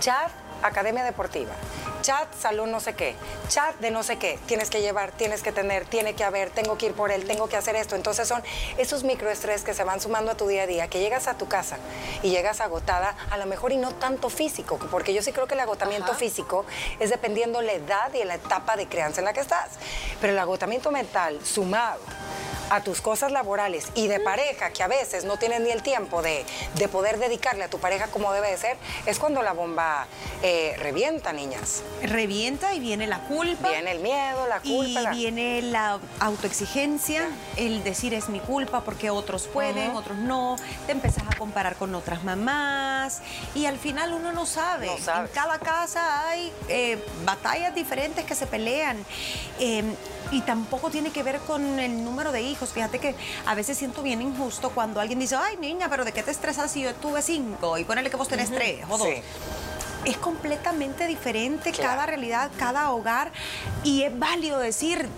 chat 0.00 0.30
academia 0.62 1.04
deportiva, 1.04 1.52
chat, 2.06 2.32
salón 2.40 2.70
no 2.70 2.78
sé 2.78 2.94
qué, 2.94 3.16
chat 3.48 3.74
de 3.80 3.90
no 3.90 4.04
sé 4.04 4.16
qué, 4.16 4.38
tienes 4.46 4.70
que 4.70 4.80
llevar, 4.80 5.10
tienes 5.10 5.42
que 5.42 5.50
tener, 5.50 5.86
tiene 5.86 6.14
que 6.14 6.22
haber, 6.22 6.50
tengo 6.50 6.78
que 6.78 6.86
ir 6.86 6.92
por 6.92 7.10
él, 7.10 7.26
tengo 7.26 7.48
que 7.48 7.56
hacer 7.56 7.74
esto. 7.74 7.96
Entonces 7.96 8.28
son 8.28 8.44
esos 8.78 9.02
microestrés 9.02 9.64
que 9.64 9.74
se 9.74 9.82
van 9.82 10.00
sumando 10.00 10.30
a 10.30 10.36
tu 10.36 10.46
día 10.46 10.62
a 10.62 10.66
día, 10.68 10.86
que 10.86 11.00
llegas 11.00 11.26
a 11.26 11.36
tu 11.36 11.48
casa 11.48 11.78
y 12.22 12.30
llegas 12.30 12.60
agotada, 12.60 13.16
a 13.28 13.36
lo 13.38 13.46
mejor 13.46 13.72
y 13.72 13.76
no 13.76 13.90
tanto 13.90 14.30
físico, 14.30 14.78
porque 14.88 15.14
yo 15.14 15.20
sí 15.20 15.32
creo 15.32 15.48
que 15.48 15.54
el 15.54 15.60
agotamiento 15.60 16.14
físico 16.14 16.64
es 17.00 17.10
dependiendo 17.10 17.60
la 17.60 17.72
edad 17.72 18.14
y 18.14 18.22
la 18.22 18.36
etapa 18.36 18.76
de 18.76 18.86
crianza 18.86 19.20
en 19.20 19.24
la 19.24 19.32
que 19.32 19.40
estás. 19.40 19.70
Pero 20.20 20.32
el 20.32 20.38
agotamiento 20.38 20.92
mental 20.92 21.44
sumado 21.44 21.98
a 22.70 22.82
tus 22.82 23.00
cosas 23.00 23.32
laborales 23.32 23.88
y 23.94 24.08
de 24.08 24.20
pareja, 24.20 24.70
que 24.70 24.82
a 24.82 24.88
veces 24.88 25.24
no 25.24 25.38
tienes 25.38 25.60
ni 25.60 25.70
el 25.70 25.82
tiempo 25.82 26.22
de, 26.22 26.44
poder 26.90 27.18
dedicarle 27.18 27.64
a 27.64 27.68
tu 27.68 27.78
pareja 27.78 28.06
como 28.08 28.32
debe 28.32 28.50
de 28.50 28.56
ser, 28.56 28.76
es 29.06 29.18
cuando 29.18 29.42
la 29.42 29.52
bomba 29.52 30.06
eh, 30.42 30.76
revienta, 30.78 31.32
niñas. 31.32 31.82
Revienta 32.02 32.74
y 32.74 32.80
viene 32.80 33.06
la 33.06 33.18
culpa. 33.20 33.68
Viene 33.68 33.90
el 33.90 34.00
miedo, 34.00 34.46
la 34.46 34.60
culpa. 34.60 35.02
Y 35.12 35.16
viene 35.16 35.62
la 35.62 35.98
autoexigencia, 36.20 37.28
el 37.56 37.82
decir 37.82 38.14
es 38.14 38.28
mi 38.28 38.40
culpa 38.40 38.82
porque 38.82 39.10
otros 39.10 39.48
pueden, 39.48 39.94
otros 39.96 40.16
no. 40.16 40.56
Te 40.86 40.92
empezás 40.92 41.24
a 41.28 41.36
comparar 41.36 41.76
con 41.76 41.94
otras 41.94 42.22
mamás 42.24 43.20
y 43.54 43.66
al 43.66 43.78
final 43.78 44.12
uno 44.12 44.32
no 44.32 44.46
sabe. 44.46 44.90
en 44.92 45.28
cada 45.32 45.58
casa 45.58 46.28
hay 46.28 46.52
eh, 46.68 47.04
batallas 47.24 47.74
diferentes 47.74 48.24
que 48.24 48.34
se 48.34 48.46
pelean. 48.46 49.04
Em, 49.58 49.94
y 50.30 50.40
tampoco 50.40 50.90
tiene 50.90 51.10
que 51.10 51.22
ver 51.22 51.38
con 51.40 51.78
el 51.78 52.04
número 52.04 52.32
de 52.32 52.42
hijos. 52.42 52.55
Fíjate 52.64 52.98
que 52.98 53.14
a 53.46 53.54
veces 53.54 53.76
siento 53.76 54.02
bien 54.02 54.22
injusto 54.22 54.70
cuando 54.70 55.00
alguien 55.00 55.18
dice, 55.18 55.36
ay 55.36 55.56
niña, 55.58 55.88
pero 55.88 56.04
¿de 56.04 56.12
qué 56.12 56.22
te 56.22 56.30
estresas 56.30 56.70
si 56.70 56.82
yo 56.82 56.94
tuve 56.94 57.22
cinco? 57.22 57.76
Y 57.78 57.84
ponele 57.84 58.10
que 58.10 58.16
vos 58.16 58.28
tenés 58.28 58.50
tres 58.50 58.84
o 58.88 58.98
dos. 58.98 59.08
Es 60.04 60.16
completamente 60.18 61.06
diferente 61.06 61.72
cada 61.72 62.06
realidad, 62.06 62.50
cada 62.58 62.92
hogar. 62.92 63.32
Y 63.82 64.02
es 64.02 64.18
válido 64.18 64.58
decir, 64.58 65.08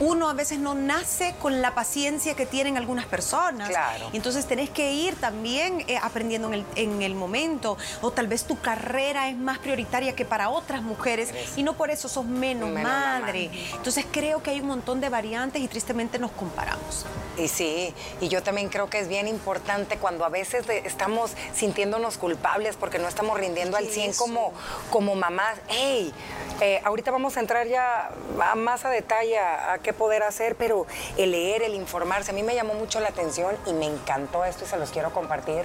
uno 0.00 0.28
a 0.28 0.34
veces 0.34 0.58
no 0.58 0.74
nace 0.74 1.34
con 1.40 1.62
la 1.62 1.74
paciencia 1.74 2.34
que 2.34 2.46
tienen 2.46 2.76
algunas 2.76 3.06
personas. 3.06 3.68
Claro. 3.68 4.10
Y 4.12 4.16
entonces 4.16 4.46
tenés 4.46 4.70
que 4.70 4.92
ir 4.92 5.14
también 5.16 5.84
eh, 5.86 5.98
aprendiendo 6.02 6.50
en 6.52 7.02
el, 7.02 7.14
momento. 7.14 7.78
O 8.02 8.10
tal 8.10 8.26
vez 8.26 8.44
tu 8.44 8.58
carrera 8.60 9.28
es 9.28 9.36
más 9.36 9.58
prioritaria 9.58 10.16
que 10.16 10.24
para 10.24 10.50
otras 10.50 10.82
mujeres 10.82 11.32
y 11.56 11.62
no 11.62 11.74
por 11.74 11.90
eso 11.90 12.08
sos 12.08 12.24
menos, 12.24 12.70
madre. 12.70 13.50
Entonces 13.72 14.04
creo 14.10 14.42
que 14.42 14.50
hay 14.50 14.60
un 14.60 14.66
montón 14.66 15.00
de 15.00 15.08
variantes 15.08 15.62
y 15.62 15.68
tristemente 15.68 16.18
nos 16.18 16.32
comparamos. 16.32 17.06
Y 17.36 17.48
sí, 17.48 17.94
y 18.20 18.28
yo 18.28 18.42
también 18.42 18.68
creo 18.68 18.88
que 18.88 19.00
es 19.00 19.08
bien 19.08 19.28
importante 19.28 19.96
cuando 19.98 20.24
a 20.24 20.28
veces 20.28 20.64
estamos 20.84 21.32
sintiéndonos 21.54 22.16
culpables 22.18 22.76
porque 22.76 22.98
no 22.98 23.08
estamos 23.08 23.38
rindiendo 23.38 23.76
al 23.76 23.86
100 23.86 24.14
como, 24.14 24.52
como 24.90 25.14
mamás. 25.14 25.58
¡Ey! 25.68 26.12
Eh, 26.60 26.80
ahorita 26.84 27.10
vamos 27.10 27.36
a 27.36 27.40
entrar 27.40 27.66
ya 27.66 28.10
más 28.56 28.84
a 28.84 28.90
detalle 28.90 29.38
a 29.38 29.78
qué 29.84 29.92
poder 29.92 30.24
hacer, 30.24 30.56
pero 30.56 30.86
el 31.16 31.30
leer, 31.30 31.62
el 31.62 31.74
informarse, 31.74 32.32
a 32.32 32.34
mí 32.34 32.42
me 32.42 32.56
llamó 32.56 32.74
mucho 32.74 32.98
la 32.98 33.10
atención 33.10 33.56
y 33.66 33.72
me 33.72 33.86
encantó 33.86 34.44
esto 34.44 34.64
y 34.64 34.66
se 34.66 34.76
los 34.76 34.90
quiero 34.90 35.12
compartir, 35.12 35.64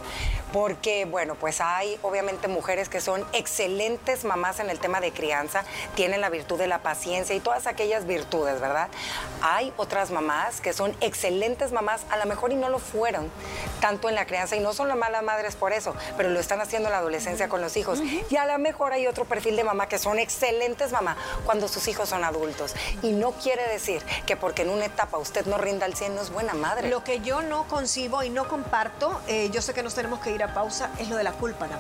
porque, 0.54 1.06
bueno, 1.06 1.34
pues 1.34 1.62
hay 1.62 1.98
obviamente 2.04 2.48
mujeres 2.48 2.90
que 2.90 3.02
son 3.02 3.26
excelentes 3.34 4.26
mamás 4.26 4.60
en 4.60 4.70
el 4.70 4.80
tema 4.80 5.02
de 5.02 5.12
crianza, 5.12 5.64
tienen 5.96 6.22
la 6.22 6.30
virtud 6.30 6.60
de 6.60 6.68
la 6.68 6.80
paciencia 6.80 7.36
y 7.36 7.40
todas 7.40 7.66
aquellas 7.66 8.06
virtudes, 8.06 8.60
¿verdad? 8.62 8.90
Hay 9.42 9.74
otras 9.78 10.12
mamás 10.12 10.62
que 10.62 10.74
son 10.74 10.96
excelentes 11.02 11.72
mamás, 11.72 12.02
a 12.12 12.18
lo 12.18 12.26
mejor 12.26 12.52
y 12.52 12.56
no 12.56 12.70
lo 12.70 12.78
fueron 12.78 13.32
tanto 13.80 14.10
en 14.10 14.16
la 14.16 14.26
crianza 14.26 14.56
y 14.56 14.60
no 14.60 14.74
son 14.74 14.90
las 14.90 14.98
malas 14.98 15.24
madres 15.24 15.56
por 15.56 15.72
eso, 15.72 15.96
pero 16.18 16.30
lo 16.30 16.40
están 16.40 16.62
haciendo 16.62 16.90
en 16.90 16.94
la 16.94 17.00
adolescencia 17.00 17.48
con 17.48 17.62
los 17.62 17.78
hijos. 17.78 18.00
Y 18.30 18.36
a 18.36 18.46
lo 18.46 18.58
mejor 18.60 18.92
hay 18.92 19.08
otro 19.08 19.26
perfil 19.26 19.56
de 19.56 19.64
mamá 19.64 19.88
que 19.88 19.98
son 19.98 20.20
excelentes 20.20 20.92
mamás 20.92 21.18
cuando 21.46 21.68
sus 21.68 21.88
hijos 21.88 22.10
son 22.10 22.24
adultos. 22.24 22.76
Y 23.02 23.12
no 23.12 23.32
quiere 23.32 23.66
decir 23.68 24.02
que 24.26 24.36
porque 24.38 24.64
en 24.64 24.70
una 24.70 24.86
etapa 24.86 25.18
usted 25.18 25.46
no 25.46 25.58
rinda 25.58 25.86
al 25.86 25.96
100 25.96 26.16
no 26.16 26.22
es 26.22 26.32
buena 26.32 26.54
madre. 26.54 26.90
Lo 26.90 27.04
que 27.04 27.20
yo 27.22 27.42
no 27.42 27.68
concibo 27.68 28.24
y 28.24 28.30
no 28.30 28.48
comparto, 28.48 29.20
eh, 29.28 29.50
yo 29.52 29.62
sé 29.62 29.74
que 29.74 29.84
nos 29.84 29.96
tenemos 29.96 30.20
que 30.20 30.32
ir 30.32 30.44
a 30.44 30.54
pausa, 30.54 30.92
es 31.00 31.10
lo 31.10 31.16
de 31.16 31.24
la 31.24 31.34
culpa, 31.34 31.66
Ana 31.66 31.80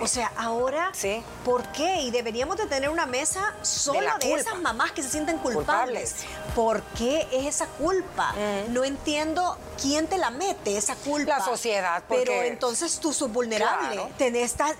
O 0.00 0.08
sea, 0.08 0.32
ahora, 0.36 0.90
sí. 0.92 1.22
¿por 1.44 1.62
qué? 1.72 2.02
Y 2.02 2.10
deberíamos 2.10 2.56
de 2.56 2.66
tener 2.66 2.90
una 2.90 3.06
mesa 3.06 3.54
sola 3.62 4.18
de, 4.18 4.34
esas 4.34 4.60
mamás 4.60 4.92
que 4.92 5.02
se 5.02 5.10
sienten 5.10 5.38
culpables. 5.38 6.16
¿Por 6.54 6.82
qué 6.82 7.26
es 7.32 7.46
esa 7.46 7.66
culpa? 7.66 8.32
Mm. 8.32 8.72
No 8.72 8.84
entiendo 8.84 9.56
quién 9.80 10.06
te 10.06 10.18
la 10.18 10.30
mete, 10.30 10.76
esa 10.76 10.96
culpa. 10.96 11.38
La 11.38 11.44
sociedad. 11.44 12.02
Pero 12.08 12.32
entonces 12.32 12.98
tú 12.98 13.12
sos 13.12 13.30
vulnerable. 13.32 14.02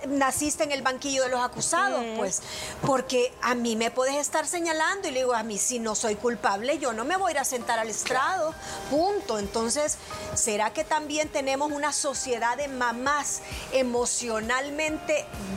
naciste 0.07 0.63
en 0.63 0.71
el 0.71 0.81
banquillo 0.81 1.23
de 1.23 1.29
los 1.29 1.41
acusados, 1.41 2.03
mm. 2.03 2.17
pues. 2.17 2.41
Porque 2.85 3.33
a 3.41 3.55
mí 3.55 3.75
me 3.75 3.91
puedes 3.91 4.15
estar 4.15 4.47
señalando 4.47 5.07
y 5.07 5.11
le 5.11 5.19
digo, 5.19 5.33
a 5.33 5.43
mí 5.43 5.57
si 5.57 5.79
no 5.79 5.95
soy 5.95 6.15
culpable, 6.15 6.79
yo 6.79 6.93
no 6.93 7.05
me 7.05 7.15
voy 7.17 7.29
a 7.29 7.35
ir 7.35 7.39
a 7.39 7.45
sentar 7.45 7.79
al 7.79 7.89
estrado. 7.89 8.53
Punto. 8.89 9.39
Entonces, 9.39 9.97
¿será 10.35 10.73
que 10.73 10.83
también 10.83 11.29
tenemos 11.29 11.71
una 11.71 11.93
sociedad 11.93 12.57
de 12.57 12.67
mamás 12.67 13.41
emocionalmente 13.71 14.96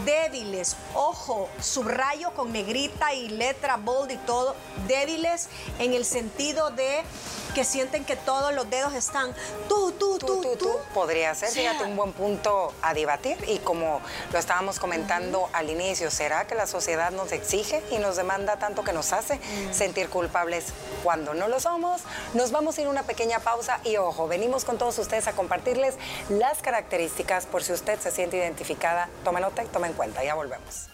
débiles? 0.04 0.76
Ojo, 0.94 1.48
subrayo 1.60 2.32
con 2.32 2.52
negrita 2.52 3.14
y 3.14 3.28
letra 3.28 3.76
bold 3.76 4.10
y 4.10 4.16
todo, 4.18 4.54
débiles 4.86 5.48
en 5.78 5.94
el 5.94 6.04
sentido 6.04 6.70
de 6.70 7.02
que 7.50 7.64
sienten 7.64 8.04
que 8.04 8.16
todos 8.16 8.54
los 8.54 8.68
dedos 8.70 8.94
están 8.94 9.34
tú, 9.68 9.92
tú, 9.92 10.18
tú, 10.18 10.40
tú. 10.40 10.56
tú, 10.56 10.76
Podría 10.94 11.34
ser, 11.34 11.50
fíjate, 11.50 11.84
un 11.84 11.96
buen 11.96 12.12
punto 12.12 12.72
a 12.82 12.94
debatir. 12.94 13.36
Y 13.46 13.58
como 13.58 14.00
lo 14.32 14.38
estábamos 14.38 14.78
comentando 14.78 15.48
al 15.52 15.70
inicio, 15.70 16.10
¿será 16.10 16.46
que 16.46 16.54
la 16.54 16.66
sociedad 16.66 17.10
nos 17.10 17.32
exige 17.32 17.82
y 17.90 17.98
nos 17.98 18.16
demanda 18.16 18.58
tanto 18.58 18.84
que 18.84 18.92
nos 18.92 19.12
hace 19.12 19.40
sentir 19.72 20.08
culpables 20.08 20.66
cuando 21.02 21.34
no 21.34 21.48
lo 21.48 21.60
somos? 21.60 22.02
Nos 22.34 22.50
vamos 22.50 22.78
a 22.78 22.80
ir 22.82 22.86
a 22.86 22.90
una 22.90 23.02
pequeña 23.04 23.40
pausa 23.40 23.80
y 23.84 23.96
ojo, 23.96 24.28
venimos 24.28 24.64
con 24.64 24.78
todos 24.78 24.98
ustedes 24.98 25.26
a 25.26 25.32
compartirles 25.32 25.96
las 26.28 26.62
características 26.62 27.46
por 27.46 27.62
si 27.62 27.72
usted 27.72 27.98
se 28.00 28.10
siente 28.10 28.36
identificada. 28.36 29.08
Tome 29.24 29.40
nota 29.40 29.62
y 29.64 29.66
tome 29.66 29.88
en 29.88 29.94
cuenta. 29.94 30.24
Ya 30.24 30.34
volvemos. 30.34 30.88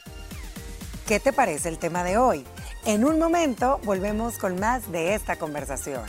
¿Qué 1.07 1.21
te 1.21 1.33
parece 1.33 1.69
el 1.69 1.79
tema 1.79 2.03
de 2.03 2.19
hoy? 2.19 2.45
En 2.85 3.05
un 3.05 3.19
momento 3.19 3.81
volvemos 3.85 4.39
con 4.39 4.59
más 4.59 4.91
de 4.91 5.15
esta 5.15 5.37
conversación. 5.37 6.05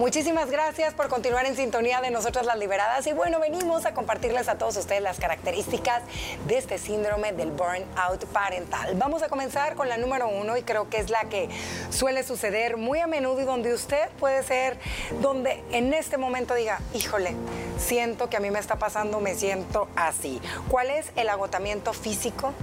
Muchísimas 0.00 0.50
gracias 0.50 0.94
por 0.94 1.08
continuar 1.08 1.44
en 1.44 1.54
sintonía 1.54 2.00
de 2.00 2.10
nosotras 2.10 2.46
las 2.46 2.56
liberadas 2.56 3.06
y 3.06 3.12
bueno, 3.12 3.38
venimos 3.38 3.84
a 3.84 3.92
compartirles 3.92 4.48
a 4.48 4.56
todos 4.56 4.74
ustedes 4.78 5.02
las 5.02 5.20
características 5.20 6.02
de 6.46 6.56
este 6.56 6.78
síndrome 6.78 7.34
del 7.34 7.50
burnout 7.50 8.24
parental. 8.32 8.94
Vamos 8.94 9.22
a 9.22 9.28
comenzar 9.28 9.74
con 9.74 9.90
la 9.90 9.98
número 9.98 10.26
uno 10.26 10.56
y 10.56 10.62
creo 10.62 10.88
que 10.88 10.96
es 10.96 11.10
la 11.10 11.24
que 11.24 11.50
suele 11.90 12.22
suceder 12.22 12.78
muy 12.78 13.00
a 13.00 13.06
menudo 13.06 13.42
y 13.42 13.44
donde 13.44 13.74
usted 13.74 14.08
puede 14.18 14.42
ser, 14.42 14.78
donde 15.20 15.62
en 15.70 15.92
este 15.92 16.16
momento 16.16 16.54
diga, 16.54 16.80
híjole, 16.94 17.36
siento 17.78 18.30
que 18.30 18.38
a 18.38 18.40
mí 18.40 18.50
me 18.50 18.58
está 18.58 18.76
pasando, 18.76 19.20
me 19.20 19.34
siento 19.34 19.86
así. 19.96 20.40
¿Cuál 20.70 20.88
es 20.88 21.12
el 21.14 21.28
agotamiento 21.28 21.92
físico? 21.92 22.54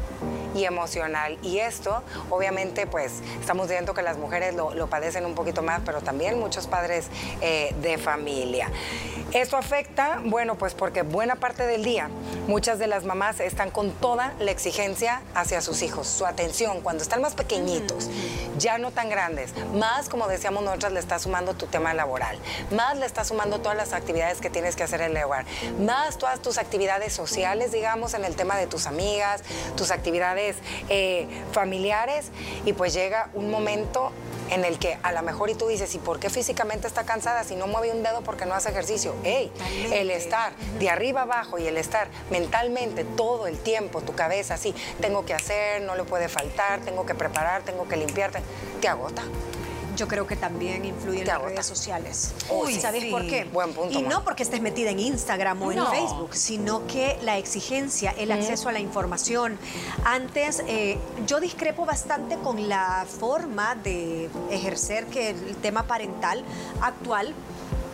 y 0.57 0.65
emocional. 0.65 1.37
Y 1.41 1.59
esto, 1.59 2.03
obviamente, 2.29 2.87
pues 2.87 3.21
estamos 3.39 3.67
viendo 3.67 3.93
que 3.93 4.01
las 4.01 4.17
mujeres 4.17 4.55
lo, 4.55 4.87
padecen 4.87 5.25
un 5.25 5.35
poquito 5.35 5.61
más, 5.61 5.81
pero 5.85 6.01
también 6.01 6.39
muchos 6.39 6.67
padres 6.67 7.07
eh, 7.41 7.75
de 7.81 7.97
familia. 7.97 8.69
Esto 9.33 9.57
afecta, 9.57 10.21
bueno, 10.23 10.55
pues 10.55 10.73
porque 10.73 11.01
buena 11.01 11.35
parte 11.35 11.67
del 11.67 11.83
día 11.83 12.09
muchas 12.47 12.79
de 12.79 12.87
las 12.87 13.03
mamás 13.03 13.41
están 13.41 13.71
con 13.71 13.91
toda 13.91 14.33
la 14.39 14.51
exigencia 14.51 15.21
hacia 15.35 15.61
sus 15.61 15.81
hijos, 15.81 16.07
su 16.07 16.25
atención 16.25 16.81
cuando 16.81 17.03
están 17.03 17.21
más 17.21 17.35
pequeñitos, 17.35 18.09
ya 18.57 18.77
no 18.77 18.91
tan 18.91 19.09
grandes, 19.09 19.53
más 19.73 20.07
como 20.07 20.27
decíamos 20.27 20.63
nosotras 20.63 20.93
le 20.93 20.99
está 20.99 21.19
sumando 21.19 21.53
tu 21.55 21.65
tema 21.65 21.93
laboral, 21.93 22.37
más 22.71 22.97
le 22.97 23.05
está 23.05 23.25
sumando 23.25 23.59
todas 23.59 23.77
las 23.77 23.91
actividades 23.91 24.39
que 24.39 24.49
tienes 24.49 24.77
que 24.77 24.83
hacer 24.83 25.01
en 25.01 25.15
el 25.15 25.23
hogar, 25.23 25.45
más 25.79 26.17
todas 26.17 26.39
tus 26.39 26.57
actividades 26.57 27.11
sociales, 27.11 27.71
digamos, 27.71 28.13
en 28.13 28.23
el 28.23 28.35
tema 28.35 28.55
de 28.55 28.67
tus 28.67 28.87
amigas, 28.87 29.43
tus 29.75 29.91
actividades 29.91 30.55
eh, 30.87 31.27
familiares 31.51 32.31
y 32.65 32.73
pues 32.73 32.93
llega 32.93 33.29
un 33.33 33.51
momento 33.51 34.11
en 34.49 34.65
el 34.65 34.79
que 34.79 34.97
a 35.03 35.11
lo 35.11 35.21
mejor 35.21 35.49
y 35.49 35.55
tú 35.55 35.67
dices, 35.67 35.93
¿y 35.95 35.99
por 35.99 36.19
qué 36.19 36.29
físicamente 36.29 36.87
está 36.87 37.03
cansada 37.03 37.43
si 37.43 37.55
no 37.55 37.67
mueve 37.67 37.91
un 37.91 38.03
dedo 38.03 38.21
porque 38.21 38.45
no 38.45 38.53
hace 38.53 38.69
ejercicio? 38.69 39.15
¡Ey! 39.23 39.51
El 39.93 40.11
estar 40.11 40.53
de 40.79 40.89
arriba 40.89 41.23
abajo 41.23 41.57
y 41.57 41.67
el 41.67 41.77
estar 41.77 42.07
mentalmente 42.29 43.03
todo 43.03 43.47
el 43.47 43.57
tiempo, 43.57 44.01
tu 44.01 44.13
cabeza 44.13 44.55
así, 44.55 44.73
tengo 45.01 45.25
que 45.25 45.33
hacer, 45.33 45.81
no 45.81 45.95
le 45.95 46.03
puede 46.03 46.29
faltar, 46.29 46.81
tengo 46.81 47.05
que 47.05 47.15
preparar, 47.15 47.63
tengo 47.63 47.87
que 47.87 47.97
limpiarte, 47.97 48.39
te 48.81 48.87
agota. 48.87 49.23
Yo 49.97 50.07
creo 50.07 50.27
que 50.27 50.35
también 50.35 50.85
influyen 50.85 51.25
las 51.25 51.41
redes 51.41 51.65
sociales. 51.65 52.33
Uy, 52.51 52.75
¿Sabes 52.75 53.05
por 53.05 53.25
qué? 53.25 53.45
Buen 53.45 53.73
punto. 53.73 53.97
Y 53.97 54.03
no 54.03 54.23
porque 54.23 54.43
estés 54.43 54.61
metida 54.61 54.91
en 54.91 54.99
Instagram 54.99 55.61
o 55.63 55.71
en 55.71 55.85
Facebook, 55.87 56.35
sino 56.35 56.85
que 56.85 57.17
la 57.23 57.37
exigencia, 57.39 58.13
el 58.15 58.31
acceso 58.31 58.69
a 58.69 58.71
la 58.71 58.79
información. 58.79 59.57
Antes, 60.05 60.63
eh, 60.67 60.99
yo 61.25 61.39
discrepo 61.39 61.85
bastante 61.85 62.37
con 62.37 62.69
la 62.69 63.07
forma 63.07 63.73
de 63.73 64.29
ejercer 64.51 65.07
que 65.07 65.31
el 65.31 65.55
tema 65.57 65.87
parental 65.87 66.43
actual 66.79 67.33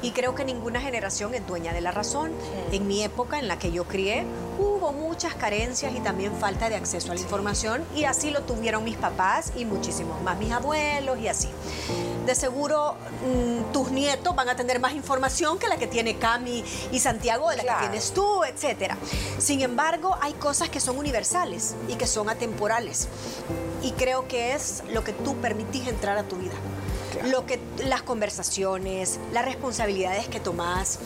y 0.03 0.12
creo 0.12 0.36
que 0.36 0.43
ninguna 0.43 0.81
generación 0.81 1.33
es 1.33 1.48
dueña 1.48 1.72
de 1.74 1.79
la 1.79 1.91
razón. 1.91 2.31
En 2.74 2.88
mi 2.88 3.03
época, 3.03 3.39
en 3.39 3.48
la 3.48 3.57
que 3.57 3.72
yo 3.72 3.86
crié, 3.86 4.25
hubo 4.60 4.72
muchas 4.93 5.35
carencias 5.35 5.93
y 5.95 6.00
también 6.00 6.35
falta 6.35 6.69
de 6.69 6.75
acceso 6.75 7.12
a 7.12 7.15
la 7.15 7.21
información 7.21 7.83
y 7.95 8.05
así 8.05 8.31
lo 8.31 8.41
tuvieron 8.41 8.83
mis 8.83 8.97
papás 8.97 9.51
y 9.55 9.65
muchísimos 9.65 10.21
más, 10.21 10.38
mis 10.38 10.51
abuelos 10.51 11.19
y 11.19 11.27
así. 11.27 11.50
De 12.25 12.35
seguro 12.35 12.95
mm, 13.25 13.71
tus 13.73 13.91
nietos 13.91 14.35
van 14.35 14.50
a 14.50 14.55
tener 14.55 14.79
más 14.79 14.93
información 14.93 15.59
que 15.59 15.67
la 15.67 15.77
que 15.77 15.88
tiene 15.88 16.17
Cami 16.17 16.63
y 16.91 17.00
Santiago, 17.00 17.50
de 17.50 17.57
la 17.57 17.63
que 17.63 17.79
tienes 17.81 18.13
tú, 18.13 18.43
etc. 18.43 18.93
Sin 19.39 19.62
embargo, 19.62 20.17
hay 20.21 20.33
cosas 20.33 20.69
que 20.69 20.79
son 20.79 20.97
universales 20.97 21.75
y 21.88 21.95
que 21.95 22.07
son 22.07 22.29
atemporales. 22.29 23.07
Y 23.81 23.91
creo 23.91 24.27
que 24.27 24.53
es 24.53 24.83
lo 24.91 25.03
que 25.03 25.12
tú 25.12 25.35
permitís 25.38 25.88
entrar 25.88 26.17
a 26.17 26.23
tu 26.23 26.38
vida 26.38 26.53
lo 27.23 27.45
que, 27.45 27.59
las 27.85 28.01
conversaciones, 28.03 29.19
las 29.31 29.45
responsabilidades 29.45 30.27
que 30.27 30.39
tomás, 30.39 30.99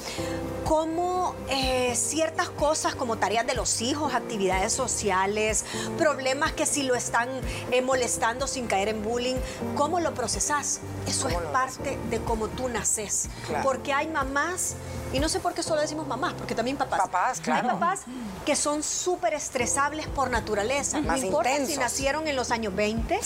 cómo 0.65 1.35
eh, 1.49 1.93
ciertas 1.95 2.49
cosas 2.49 2.95
como 2.95 3.17
tareas 3.17 3.45
de 3.45 3.53
los 3.53 3.81
hijos, 3.81 4.13
actividades 4.13 4.73
sociales, 4.73 5.65
problemas 5.97 6.53
que 6.53 6.65
si 6.65 6.83
lo 6.83 6.95
están 6.95 7.29
eh, 7.71 7.81
molestando 7.81 8.47
sin 8.47 8.67
caer 8.67 8.89
en 8.89 9.03
bullying, 9.03 9.35
cómo 9.75 9.99
lo 9.99 10.13
procesás. 10.13 10.79
Eso 11.07 11.29
es 11.29 11.35
parte 11.53 11.97
de 12.09 12.19
cómo 12.19 12.47
tú 12.47 12.67
naces. 12.67 13.29
Porque 13.63 13.93
hay 13.93 14.07
mamás 14.07 14.75
y 15.13 15.19
no 15.19 15.29
sé 15.29 15.39
por 15.39 15.53
qué 15.53 15.63
solo 15.63 15.81
decimos 15.81 16.07
mamás, 16.07 16.33
porque 16.33 16.55
también 16.55 16.77
papás. 16.77 16.99
Papás, 16.99 17.39
claro. 17.39 17.69
Hay 17.69 17.73
papás 17.75 18.01
que 18.45 18.55
son 18.55 18.83
súper 18.83 19.33
estresables 19.33 20.07
por 20.07 20.29
naturaleza. 20.29 20.99
no 21.01 21.15
importa 21.15 21.65
si 21.65 21.77
nacieron 21.77 22.27
en 22.27 22.35
los 22.35 22.51
años 22.51 22.75
20, 22.75 23.19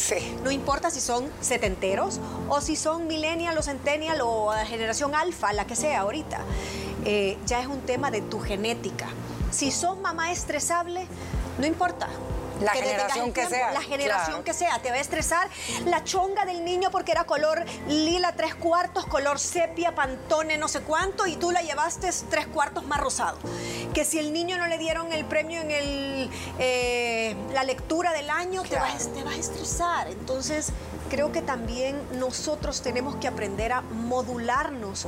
no 0.43 0.51
importa 0.51 0.89
si 0.91 1.01
son 1.01 1.29
setenteros 1.41 2.19
o 2.49 2.61
si 2.61 2.75
son 2.75 3.07
millennial 3.07 3.57
o 3.57 3.61
centennial 3.61 4.19
o 4.21 4.51
generación 4.65 5.15
alfa, 5.15 5.53
la 5.53 5.65
que 5.65 5.75
sea 5.75 6.01
ahorita. 6.01 6.39
Eh, 7.05 7.37
ya 7.45 7.59
es 7.59 7.67
un 7.67 7.81
tema 7.81 8.11
de 8.11 8.21
tu 8.21 8.39
genética. 8.39 9.07
Si 9.49 9.71
sos 9.71 9.99
mamá 9.99 10.31
estresable, 10.31 11.07
no 11.57 11.65
importa. 11.65 12.07
La 12.61 12.71
generación 12.71 13.33
que 13.33 13.45
sea. 13.47 13.71
La 13.71 13.81
generación 13.81 14.43
que 14.43 14.53
sea. 14.53 14.79
Te 14.79 14.89
va 14.89 14.95
a 14.95 14.99
estresar 14.99 15.49
la 15.85 16.03
chonga 16.03 16.45
del 16.45 16.63
niño 16.63 16.91
porque 16.91 17.11
era 17.11 17.25
color 17.25 17.63
lila 17.87 18.33
tres 18.35 18.55
cuartos, 18.55 19.05
color 19.05 19.39
sepia, 19.39 19.93
pantone, 19.95 20.57
no 20.57 20.67
sé 20.67 20.81
cuánto, 20.81 21.27
y 21.27 21.35
tú 21.35 21.51
la 21.51 21.61
llevaste 21.61 22.09
tres 22.29 22.47
cuartos 22.47 22.85
más 22.85 22.99
rosado. 22.99 23.37
Que 23.93 24.05
si 24.05 24.19
el 24.19 24.33
niño 24.33 24.57
no 24.57 24.67
le 24.67 24.77
dieron 24.77 25.11
el 25.11 25.25
premio 25.25 25.61
en 25.61 25.71
el, 25.71 26.29
eh, 26.59 27.35
la 27.53 27.63
lectura 27.63 28.13
del 28.13 28.29
año, 28.29 28.63
te, 28.63 28.75
vas, 28.75 29.11
te 29.13 29.23
vas 29.23 29.35
a 29.35 29.39
estresar. 29.39 30.07
Entonces, 30.07 30.71
creo 31.09 31.31
que 31.31 31.41
también 31.41 32.01
nosotros 32.13 32.81
tenemos 32.81 33.15
que 33.17 33.27
aprender 33.27 33.73
a 33.73 33.81
modularnos 33.81 35.07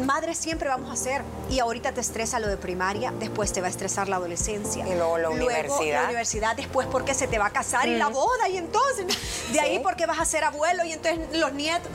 madre 0.00 0.34
siempre 0.34 0.68
vamos 0.68 0.92
a 0.92 0.96
ser. 0.96 1.22
Y 1.50 1.58
ahorita 1.60 1.92
te 1.92 2.00
estresa 2.00 2.40
lo 2.40 2.48
de 2.48 2.56
primaria, 2.56 3.12
después 3.18 3.52
te 3.52 3.60
va 3.60 3.66
a 3.66 3.70
estresar 3.70 4.08
la 4.08 4.16
adolescencia. 4.16 4.86
Y 4.86 4.94
luego 4.94 5.18
la 5.18 5.30
universidad. 5.30 6.02
La 6.02 6.08
universidad, 6.08 6.56
después 6.56 6.86
porque 6.90 7.14
se 7.14 7.26
te 7.26 7.38
va 7.38 7.46
a 7.46 7.50
casar 7.50 7.88
y 7.88 7.96
la 7.96 8.08
boda, 8.08 8.48
y 8.48 8.56
entonces, 8.56 9.06
de 9.52 9.60
ahí 9.60 9.78
porque 9.80 10.06
vas 10.06 10.18
a 10.18 10.24
ser 10.24 10.44
abuelo 10.44 10.84
y 10.84 10.92
entonces 10.92 11.38
los 11.38 11.52
nietos. 11.52 11.90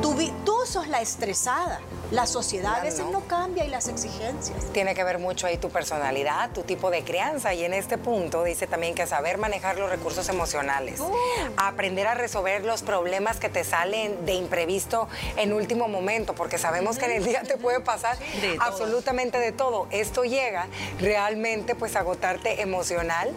Tú, 0.00 0.16
tú 0.44 0.56
sos 0.66 0.88
la 0.88 1.00
estresada. 1.00 1.80
La 2.10 2.26
sociedad 2.26 2.76
a 2.76 2.80
veces 2.80 3.06
no 3.06 3.22
cambia 3.26 3.64
y 3.64 3.68
las 3.68 3.88
exigencias. 3.88 4.72
Tiene 4.72 4.94
que 4.94 5.02
ver 5.02 5.18
mucho 5.18 5.46
ahí 5.46 5.56
tu 5.56 5.70
personalidad, 5.70 6.50
tu 6.52 6.62
tipo 6.62 6.90
de 6.90 7.02
crianza. 7.02 7.54
Y 7.54 7.64
en 7.64 7.74
este 7.74 7.98
punto 7.98 8.44
dice 8.44 8.66
también 8.66 8.94
que 8.94 9.06
saber 9.06 9.38
manejar 9.38 9.78
los 9.78 9.90
recursos 9.90 10.28
emocionales, 10.28 11.00
uh. 11.00 11.12
aprender 11.56 12.06
a 12.06 12.14
resolver 12.14 12.64
los 12.64 12.82
problemas 12.82 13.40
que 13.40 13.48
te 13.48 13.64
salen 13.64 14.26
de 14.26 14.34
imprevisto 14.34 15.08
en 15.36 15.52
último 15.52 15.88
momento, 15.88 16.34
porque 16.34 16.58
sabemos 16.58 16.98
que 16.98 17.06
en 17.06 17.12
el 17.12 17.24
día 17.24 17.42
te 17.42 17.56
puede 17.56 17.80
pasar 17.80 18.16
absolutamente 18.60 19.38
de 19.38 19.52
todo. 19.52 19.88
Esto 19.90 20.24
llega 20.24 20.68
realmente 21.00 21.74
pues 21.74 21.96
a 21.96 22.00
agotarte 22.00 22.60
emocional 22.60 23.32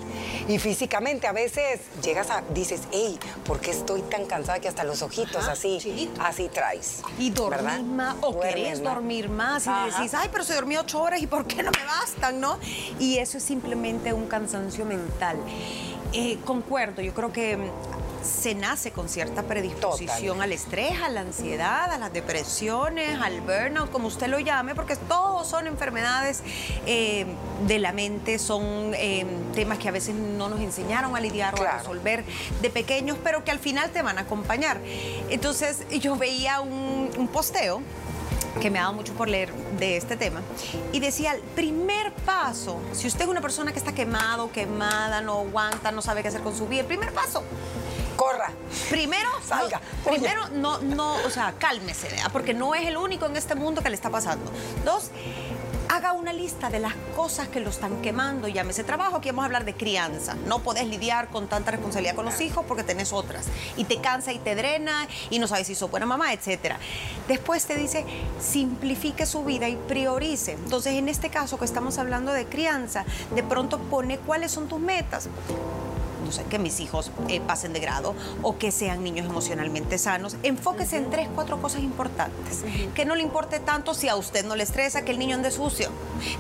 y 0.48 0.60
físicamente. 0.60 1.26
A 1.26 1.32
veces 1.32 1.80
llegas 2.04 2.30
a, 2.30 2.44
dices, 2.54 2.82
hey, 2.92 3.18
¿por 3.46 3.60
qué 3.60 3.72
estoy 3.72 4.02
tan 4.04 4.26
cansada 4.26 4.60
que 4.60 4.68
hasta 4.68 4.84
los 4.84 5.02
ojitos 5.02 5.48
así, 5.48 6.12
así 6.20 6.47
traes? 6.50 7.02
Y 7.18 7.30
dormir 7.30 7.86
o 8.22 8.40
querer 8.40 8.82
dormir 8.82 9.30
más 9.30 9.68
y 9.68 9.70
decís, 9.92 10.14
ay, 10.14 10.30
pero 10.32 10.44
se 10.44 10.56
dormí 10.56 10.78
ocho 10.78 11.02
horas 11.02 11.22
y 11.22 11.28
¿por 11.28 11.46
qué 11.46 11.64
no 11.64 11.72
me 11.72 11.86
bastan, 11.86 12.40
no? 12.40 12.58
Y 13.00 13.18
eso 13.18 13.38
es 13.38 13.44
simplemente 13.44 14.14
un 14.14 14.28
cansancio 14.28 14.86
mental. 14.86 15.38
Eh, 16.14 16.40
concuerdo, 16.46 17.02
yo 17.02 17.14
creo 17.14 17.34
que 17.34 17.58
se 18.24 18.56
nace 18.56 18.92
con 18.92 19.10
cierta 19.10 19.44
predisposición 19.44 20.42
al 20.42 20.52
estrés, 20.52 21.02
a 21.02 21.10
la 21.10 21.22
ansiedad, 21.22 21.92
a 21.92 21.98
las 21.98 22.14
depresiones, 22.14 23.20
al 23.22 23.42
burnout, 23.42 23.92
como 23.92 24.08
usted 24.08 24.28
lo 24.28 24.40
llame, 24.40 24.76
porque 24.76 24.96
todos 24.96 25.48
son 25.48 25.68
enfermedades 25.68 26.42
eh, 26.86 27.26
de 27.68 27.80
la 27.80 27.92
mente, 27.94 28.40
son 28.40 28.94
eh, 28.94 29.26
temas 29.54 29.78
que 29.78 29.90
a 29.90 29.92
veces 29.92 30.16
no 30.16 30.50
nos 30.50 30.60
enseñaron 30.60 31.16
a 31.16 31.20
lidiar 31.20 31.60
o 31.60 31.64
a 31.64 31.78
resolver 31.78 32.24
de 32.62 32.70
pequeños, 32.70 33.18
pero 33.24 33.44
que 33.44 33.52
al 33.52 33.60
final 33.60 33.90
te 33.92 34.02
van 34.02 34.18
a 34.18 34.22
acompañar. 34.22 34.80
Entonces 35.30 35.88
yo 35.90 36.16
veía 36.16 36.62
un, 36.62 37.10
un 37.18 37.28
posteo 37.28 37.82
que 38.62 38.72
me 38.72 38.80
ha 38.80 38.84
dado 38.84 38.94
mucho 38.94 39.14
por 39.14 39.28
leer 39.28 39.54
de 39.78 39.98
este 39.98 40.18
tema, 40.18 40.42
y 40.92 41.00
decía, 41.00 41.34
el 41.34 41.42
primer 41.42 42.12
paso, 42.14 42.80
si 42.92 43.08
usted 43.08 43.22
es 43.22 43.28
una 43.28 43.42
persona 43.42 43.72
que 43.72 43.78
está 43.78 43.94
quemado, 43.94 44.52
quemada, 44.52 45.22
no 45.22 45.40
aguanta, 45.40 45.92
no 45.92 46.02
sabe 46.02 46.24
qué 46.24 46.30
hacer 46.30 46.42
con 46.42 46.56
su 46.56 46.68
vida, 46.68 46.82
el 46.82 46.88
primer 46.88 47.14
paso, 47.14 47.44
corra. 48.18 48.52
Primero, 48.90 49.30
salga. 49.46 49.80
primero, 50.04 50.50
no, 50.50 50.80
no, 50.80 51.16
o 51.26 51.30
sea, 51.30 51.54
cálmese, 51.58 52.10
porque 52.34 52.54
no 52.54 52.76
es 52.76 52.86
el 52.86 52.98
único 52.98 53.28
en 53.28 53.38
este 53.38 53.56
mundo 53.56 53.82
que 53.82 53.90
le 53.90 53.96
está 53.96 54.10
pasando. 54.10 54.52
Dos, 54.84 55.12
haga 55.90 56.12
una 56.12 56.34
lista 56.34 56.70
de 56.70 56.80
las 56.80 56.94
cosas 57.16 57.48
que 57.48 57.60
lo 57.60 57.70
están 57.70 58.02
quemando. 58.02 58.48
Llámese 58.48 58.84
trabajo, 58.84 59.18
aquí 59.18 59.30
vamos 59.30 59.44
a 59.44 59.46
hablar 59.46 59.66
de 59.66 59.74
crianza. 59.74 60.36
No 60.46 60.60
podés 60.60 60.88
lidiar 60.88 61.30
con 61.30 61.48
tanta 61.48 61.72
responsabilidad 61.72 62.16
con 62.16 62.26
los 62.26 62.42
hijos 62.42 62.66
porque 62.68 62.84
tenés 62.84 63.14
otras. 63.14 63.46
Y 63.78 63.86
te 63.86 64.02
cansa 64.02 64.34
y 64.34 64.40
te 64.40 64.56
drena 64.56 65.08
y 65.30 65.40
no 65.40 65.48
sabes 65.48 65.68
si 65.68 65.76
sos 65.76 65.90
buena 65.90 66.06
mamá, 66.06 66.34
etc. 66.34 66.76
Después 67.28 67.66
te 67.66 67.76
dice, 67.76 68.06
simplifique 68.40 69.26
su 69.26 69.44
vida 69.44 69.70
y 69.70 69.76
priorice. 69.76 70.54
Entonces, 70.54 70.94
en 70.94 71.10
este 71.10 71.30
caso 71.30 71.58
que 71.58 71.66
estamos 71.66 71.98
hablando 71.98 72.34
de 72.34 72.46
crianza, 72.46 73.06
de 73.34 73.44
pronto 73.44 73.80
pone 73.80 74.18
cuáles 74.18 74.52
son 74.52 74.68
tus 74.68 74.80
metas 74.80 75.30
que 76.50 76.60
mis 76.60 76.80
hijos 76.80 77.12
eh, 77.28 77.42
pasen 77.42 77.74
de 77.74 77.80
grado 77.80 78.16
o 78.42 78.58
que 78.58 78.72
sean 78.72 79.04
niños 79.04 79.26
emocionalmente 79.26 79.98
sanos. 79.98 80.36
Enfóquese 80.44 80.98
en 80.98 81.10
tres, 81.10 81.28
cuatro 81.34 81.62
cosas 81.62 81.82
importantes. 81.82 82.64
Que 82.94 83.06
no 83.06 83.16
le 83.16 83.24
importe 83.24 83.60
tanto 83.60 83.94
si 83.94 84.10
a 84.10 84.16
usted 84.16 84.46
no 84.46 84.56
le 84.56 84.64
estresa 84.64 85.04
que 85.04 85.12
el 85.12 85.20
niño 85.20 85.36
ande 85.36 85.52
sucio. 85.52 85.90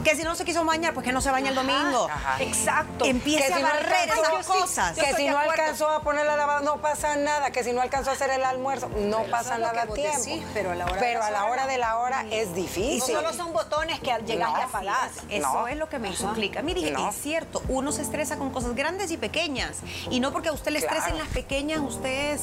Que 0.03 0.15
si 0.15 0.23
no 0.23 0.35
se 0.35 0.45
quiso 0.45 0.63
bañar, 0.65 0.93
pues 0.93 1.05
que 1.05 1.11
no 1.11 1.21
se 1.21 1.31
bañe 1.31 1.49
el 1.49 1.55
domingo. 1.55 2.07
Exacto. 2.39 3.05
Empiece 3.05 3.53
a 3.53 3.59
barrer 3.59 4.09
esas 4.09 4.45
cosas. 4.45 4.97
que 4.97 5.13
si 5.15 5.27
no 5.27 5.37
alcanzó 5.37 5.89
a 5.89 6.01
poner 6.01 6.25
la 6.25 6.35
lavada, 6.35 6.61
no 6.61 6.77
pasa 6.81 7.15
nada. 7.15 7.51
Que 7.51 7.63
si 7.63 7.73
no 7.73 7.81
alcanzó 7.81 8.11
a 8.11 8.13
hacer 8.13 8.29
el 8.31 8.43
almuerzo, 8.43 8.89
no 8.97 9.23
pasa 9.25 9.57
nada 9.57 9.83
a 9.83 9.87
tiempo. 9.87 10.45
pero 10.53 10.71
a 10.71 10.75
la 10.75 10.85
hora, 10.85 10.97
pero 10.99 11.19
de, 11.19 11.25
a 11.25 11.31
la 11.31 11.45
hora 11.45 11.67
de 11.67 11.77
la 11.77 11.97
hora 11.97 12.25
es 12.31 12.53
difícil. 12.53 13.13
No 13.13 13.21
solo 13.21 13.33
son 13.33 13.53
botones 13.53 13.99
que 13.99 14.11
llegas 14.25 14.53
a 14.53 14.63
apagar. 14.65 15.09
Eso 15.29 15.67
es 15.67 15.77
lo 15.77 15.89
que 15.89 15.99
me 15.99 16.09
hizo 16.09 16.31
clic. 16.33 16.61
Mire, 16.63 16.93
es 17.07 17.15
cierto, 17.15 17.61
uno 17.69 17.91
se 17.91 18.01
estresa 18.01 18.37
con 18.37 18.49
cosas 18.51 18.75
grandes 18.75 19.11
y 19.11 19.17
pequeñas. 19.17 19.76
Y 20.09 20.19
no 20.19 20.31
porque 20.31 20.49
a 20.49 20.53
usted 20.53 20.71
le 20.71 20.79
estresen 20.79 21.17
las 21.17 21.27
pequeñas, 21.29 21.79
usted 21.79 22.39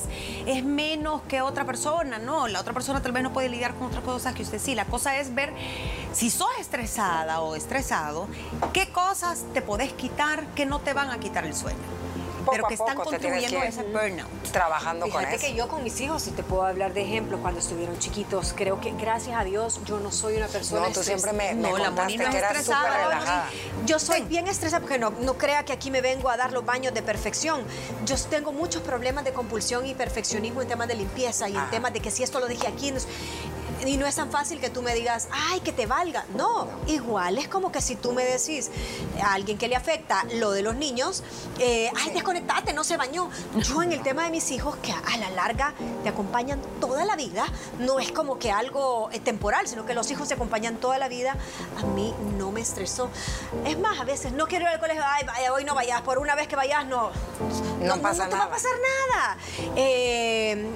es, 0.47 0.64
menos 0.64 1.23
que 1.23 1.40
otra 1.42 1.64
persona. 1.64 2.18
No, 2.18 2.49
la 2.49 2.61
otra 2.61 2.73
persona 2.73 3.03
tal 3.03 3.12
vez 3.12 3.23
no 3.23 3.33
puede 3.33 3.49
lidiar 3.49 3.75
con 3.75 3.88
otras 3.88 4.05
cosas 4.05 4.35
que 4.35 4.42
usted 4.42 4.59
sí. 4.59 4.75
La 4.75 4.87
cosa 4.87 5.18
es 5.18 5.35
ver 5.35 5.53
si 6.12 6.31
sos 6.31 6.49
estresada 6.61 7.40
o 7.40 7.57
estresado, 7.57 8.29
qué 8.73 8.90
cosas 8.90 9.44
te 9.53 9.62
podés 9.62 9.92
quitar 9.92 10.47
que 10.55 10.66
no 10.66 10.81
te 10.81 10.92
van 10.92 11.11
a 11.11 11.18
quitar 11.18 11.44
el 11.44 11.55
sueño 11.55 11.79
pero 12.51 12.67
que 12.67 12.75
están 12.75 12.97
contribuyendo 12.97 13.61
a 13.61 13.67
ese 13.67 13.83
burnout. 13.83 14.29
Trabajando 14.53 15.09
con 15.09 15.25
eso. 15.25 15.41
que 15.41 15.55
yo 15.55 15.69
con 15.69 15.83
mis 15.83 16.01
hijos, 16.01 16.23
si 16.23 16.31
te 16.31 16.43
puedo 16.43 16.63
hablar 16.65 16.95
de 16.95 17.03
ejemplo, 17.03 17.39
cuando 17.39 17.61
estuvieron 17.61 17.99
chiquitos, 17.99 18.55
creo 18.57 18.81
que 18.81 18.93
gracias 18.93 19.37
a 19.37 19.45
Dios 19.45 19.81
yo 19.85 19.99
no 19.99 20.13
soy 20.13 20.37
una 20.37 20.47
persona 20.47 20.89
No, 20.89 20.93
tú 20.93 21.03
siempre 21.03 21.33
me, 21.33 21.55
me 21.55 21.71
no, 21.71 21.71
contaste 21.71 22.17
que 22.17 22.39
eras 22.39 22.65
súper 22.65 22.93
relajada. 22.93 23.51
Yo 23.87 23.99
soy 23.99 24.23
bien 24.23 24.47
estresada 24.47 24.81
porque 24.81 24.99
no, 24.99 25.11
no 25.11 25.35
crea 25.35 25.65
que 25.65 25.73
aquí 25.73 25.91
me 25.91 26.01
vengo 26.01 26.31
a 26.31 26.37
dar 26.37 26.53
los 26.53 26.65
baños 26.65 26.95
de 26.95 27.03
perfección. 27.03 27.63
Yo 28.05 28.17
tengo 28.31 28.53
muchos 28.53 28.83
problemas 28.83 29.25
de 29.25 29.33
compulsión 29.33 29.87
y 29.87 29.95
perfeccionismo 29.95 30.63
en 30.63 30.69
temas 30.69 30.89
de 30.89 30.95
limpieza 30.95 31.49
y 31.49 31.57
en 31.57 31.71
temas 31.71 31.93
de 31.93 32.01
que 32.01 32.11
si 32.11 32.23
esto 32.23 32.41
lo 32.41 32.47
dije 32.47 32.67
aquí, 32.69 32.93
y 33.87 33.97
no 33.97 34.07
es 34.07 34.16
tan 34.16 34.31
fácil 34.31 34.61
que 34.61 34.70
tú 34.70 34.83
me 34.83 34.94
digas, 34.94 35.29
ay, 35.31 35.61
que 35.61 35.73
te 35.73 35.87
valga. 35.87 36.25
No, 36.37 36.68
igual 36.87 37.38
es 37.38 37.49
como 37.49 37.70
que 37.70 37.81
si 37.81 37.97
tú 37.97 38.12
me 38.12 38.25
decís 38.25 38.70
a 39.23 39.35
alguien 39.35 39.59
que 39.59 39.68
le 39.68 39.77
afecta 39.77 40.25
lo 40.35 40.53
de 40.53 40.62
los 40.62 40.75
niños, 40.75 41.23
eh, 41.59 41.90
ay, 41.97 42.11
desconectate, 42.12 42.73
no 42.73 42.85
se 42.85 42.97
bañó. 42.97 43.31
Yo 43.57 43.83
en 43.83 43.92
el 43.92 44.03
tema 44.03 44.25
de 44.25 44.31
mis 44.31 44.51
hijos, 44.51 44.77
que 44.77 44.92
a 44.92 45.16
la 45.18 45.31
larga 45.31 45.75
te 46.03 46.09
acompañan 46.09 46.61
toda 46.81 47.05
la 47.05 47.16
vida, 47.16 47.47
no 47.79 48.01
es 48.01 48.12
como 48.12 48.38
que 48.38 48.51
algo 48.51 49.11
eh, 49.12 49.20
temporal, 49.20 49.66
sino 49.68 49.87
que 49.87 49.94
los 49.94 50.11
hijos 50.11 50.29
te 50.29 50.35
acompañan 50.35 50.77
toda 50.77 50.99
la 50.99 51.09
vida, 51.09 51.37
a 51.81 51.87
mí 51.87 52.14
no 52.38 52.51
me 52.51 52.61
estresó. 52.61 53.11
Es 53.64 53.79
más, 53.79 54.01
a 54.01 54.05
veces 54.05 54.33
no 54.33 54.47
quiero 54.47 54.64
ir 54.64 54.70
al 54.70 54.81
colegio, 54.81 55.03
ay, 55.07 55.27
hoy 55.53 55.64
no 55.64 55.75
vayas, 55.75 56.03
por 56.03 56.18
una 56.18 56.35
vez 56.35 56.49
que 56.49 56.57
vayas, 56.57 56.87
no. 56.87 57.11
No, 57.81 58.01
pasa 58.01 58.25
no, 58.25 58.31
nada. 58.31 58.44
va 58.44 58.51
a 58.51 58.51
pasar 58.51 58.73
nada. 59.11 59.37
Eh, 59.77 60.70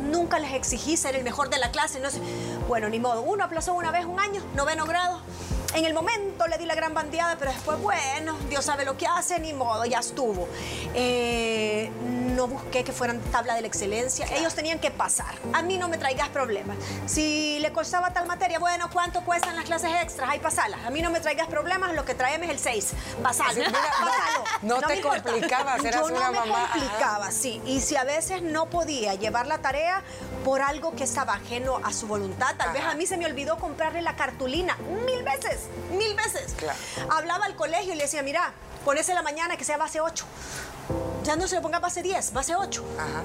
nunca 0.00 0.38
les 0.38 0.52
exigí 0.52 0.96
ser 0.96 1.16
el 1.16 1.24
mejor 1.24 1.48
de 1.48 1.58
la 1.58 1.70
clase, 1.70 1.98
no 2.00 2.10
sé. 2.10 2.20
Bueno, 2.68 2.88
ni 2.88 2.98
modo. 2.98 3.22
Uno 3.22 3.44
aplazó 3.44 3.74
una 3.74 3.90
vez 3.90 4.04
un 4.04 4.18
año, 4.18 4.42
noveno 4.54 4.86
grado. 4.86 5.20
En 5.74 5.84
el 5.86 5.94
momento 5.94 6.46
le 6.48 6.58
di 6.58 6.66
la 6.66 6.74
gran 6.74 6.92
bandeada, 6.92 7.36
pero 7.38 7.50
después, 7.50 7.78
bueno, 7.80 8.36
Dios 8.50 8.64
sabe 8.64 8.84
lo 8.84 8.96
que 8.96 9.06
hace, 9.06 9.38
ni 9.40 9.54
modo, 9.54 9.84
ya 9.86 10.00
estuvo. 10.00 10.46
Eh, 10.94 11.90
no 12.36 12.46
busqué 12.46 12.84
que 12.84 12.92
fueran 12.92 13.20
tabla 13.20 13.54
de 13.54 13.62
la 13.62 13.66
excelencia. 13.68 14.26
Ellos 14.36 14.54
tenían 14.54 14.78
que 14.78 14.90
pasar. 14.90 15.34
A 15.54 15.62
mí 15.62 15.78
no 15.78 15.88
me 15.88 15.96
traigas 15.98 16.28
problemas. 16.28 16.76
Si 17.06 17.58
le 17.60 17.72
costaba 17.72 18.12
tal 18.12 18.26
materia, 18.26 18.58
bueno, 18.58 18.90
¿cuánto 18.92 19.22
cuestan 19.24 19.56
las 19.56 19.64
clases 19.64 19.90
extras? 20.02 20.28
Hay 20.30 20.40
pasalas. 20.40 20.80
A 20.84 20.90
mí 20.90 21.00
no 21.00 21.10
me 21.10 21.20
traigas 21.20 21.46
problemas, 21.48 21.94
lo 21.94 22.04
que 22.04 22.14
traeme 22.14 22.46
es 22.46 22.52
el 22.52 22.58
6. 22.58 22.92
Pasalo. 23.22 23.62
No, 24.62 24.80
te 24.80 25.00
complicabas, 25.00 25.82
eras 25.84 26.02
Yo 26.02 26.10
no 26.10 26.16
una 26.16 26.30
me 26.30 26.38
mamá. 26.38 26.70
complicaba, 26.72 27.30
sí. 27.30 27.62
Y 27.66 27.80
si 27.80 27.96
a 27.96 28.04
veces 28.04 28.42
no 28.42 28.66
podía 28.66 29.14
llevar 29.14 29.46
la 29.46 29.58
tarea 29.58 30.02
por 30.44 30.60
algo 30.60 30.94
que 30.94 31.04
estaba 31.04 31.34
ajeno 31.34 31.80
a 31.82 31.92
su 31.92 32.06
voluntad, 32.06 32.54
tal 32.56 32.72
vez 32.72 32.84
a 32.84 32.94
mí 32.94 33.06
se 33.06 33.16
me 33.16 33.26
olvidó 33.26 33.56
comprarle 33.58 34.02
la 34.02 34.16
cartulina 34.16 34.76
mil 35.06 35.22
veces, 35.22 35.61
mil 35.90 36.14
veces. 36.14 36.54
Claro. 36.56 36.78
Hablaba 37.10 37.46
al 37.46 37.56
colegio 37.56 37.92
y 37.92 37.96
le 37.96 38.04
decía, 38.04 38.22
mira, 38.22 38.52
ponese 38.84 39.14
la 39.14 39.22
mañana 39.22 39.56
que 39.56 39.64
sea 39.64 39.76
base 39.76 40.00
8. 40.00 40.24
Ya 41.24 41.36
no 41.36 41.46
se 41.46 41.56
le 41.56 41.60
ponga 41.60 41.78
base 41.78 42.02
10, 42.02 42.32
base 42.32 42.54
8. 42.56 42.84
Ajá. 42.98 43.22